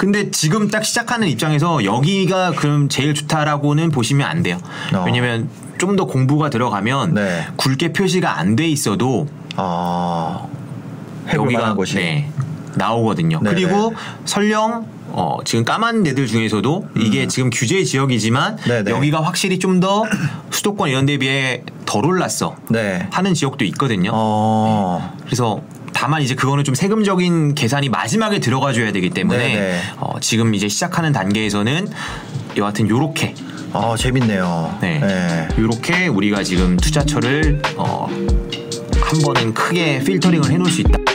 근데 0.00 0.30
지금 0.30 0.68
딱 0.68 0.82
시작하는 0.82 1.28
입장에서 1.28 1.84
여기가 1.84 2.52
그럼 2.52 2.88
제일 2.88 3.12
좋다라고는 3.12 3.90
보시면 3.90 4.26
안 4.26 4.42
돼요. 4.42 4.58
어. 4.94 5.02
왜냐면 5.04 5.50
좀 5.76 5.94
더 5.96 6.06
공부가 6.06 6.48
들어가면 6.48 7.12
네. 7.14 7.46
굵게 7.56 7.92
표시가 7.92 8.38
안 8.38 8.56
돼 8.56 8.66
있어도 8.66 9.26
아. 9.56 10.46
해볼 11.28 11.50
만한 11.52 11.76
곳이. 11.76 11.96
네, 11.96 12.30
나오거든요. 12.76 13.40
네네. 13.40 13.54
그리고 13.54 13.92
설령 14.24 14.86
어, 15.08 15.38
지금 15.44 15.66
까만 15.66 16.02
데들 16.02 16.26
중에서도 16.26 16.88
이게 16.96 17.26
지금 17.26 17.50
규제 17.50 17.84
지역이지만 17.84 18.54
음. 18.54 18.64
네네. 18.68 18.90
여기가 18.90 19.22
확실히 19.22 19.58
좀 19.58 19.80
더 19.80 20.04
수도권 20.50 20.88
이런 20.88 21.04
데 21.04 21.18
비해 21.18 21.62
덜 21.84 22.06
올랐어 22.06 22.56
네. 22.70 23.06
하는 23.10 23.34
지역도 23.34 23.66
있거든요. 23.66 24.12
어. 24.14 25.14
그래서 25.26 25.60
다만 26.00 26.22
이제 26.22 26.34
그거는 26.34 26.64
좀 26.64 26.74
세금적인 26.74 27.54
계산이 27.54 27.90
마지막에 27.90 28.38
들어가 28.38 28.72
줘야 28.72 28.90
되기 28.90 29.10
때문에 29.10 29.38
네네. 29.38 29.80
어, 29.98 30.18
지금 30.18 30.54
이제 30.54 30.66
시작하는 30.66 31.12
단계에서는 31.12 31.88
여하튼 32.56 32.88
요렇게 32.88 33.34
어, 33.74 33.96
재밌네요. 33.98 34.78
네. 34.80 35.46
요렇게 35.58 36.06
우리가 36.06 36.42
지금 36.42 36.78
투자처를 36.78 37.60
어, 37.76 38.08
한 38.08 39.20
번은 39.22 39.52
크게 39.52 40.02
필터링을 40.02 40.50
해 40.50 40.56
놓을 40.56 40.70
수 40.70 40.80
있다. 40.80 41.09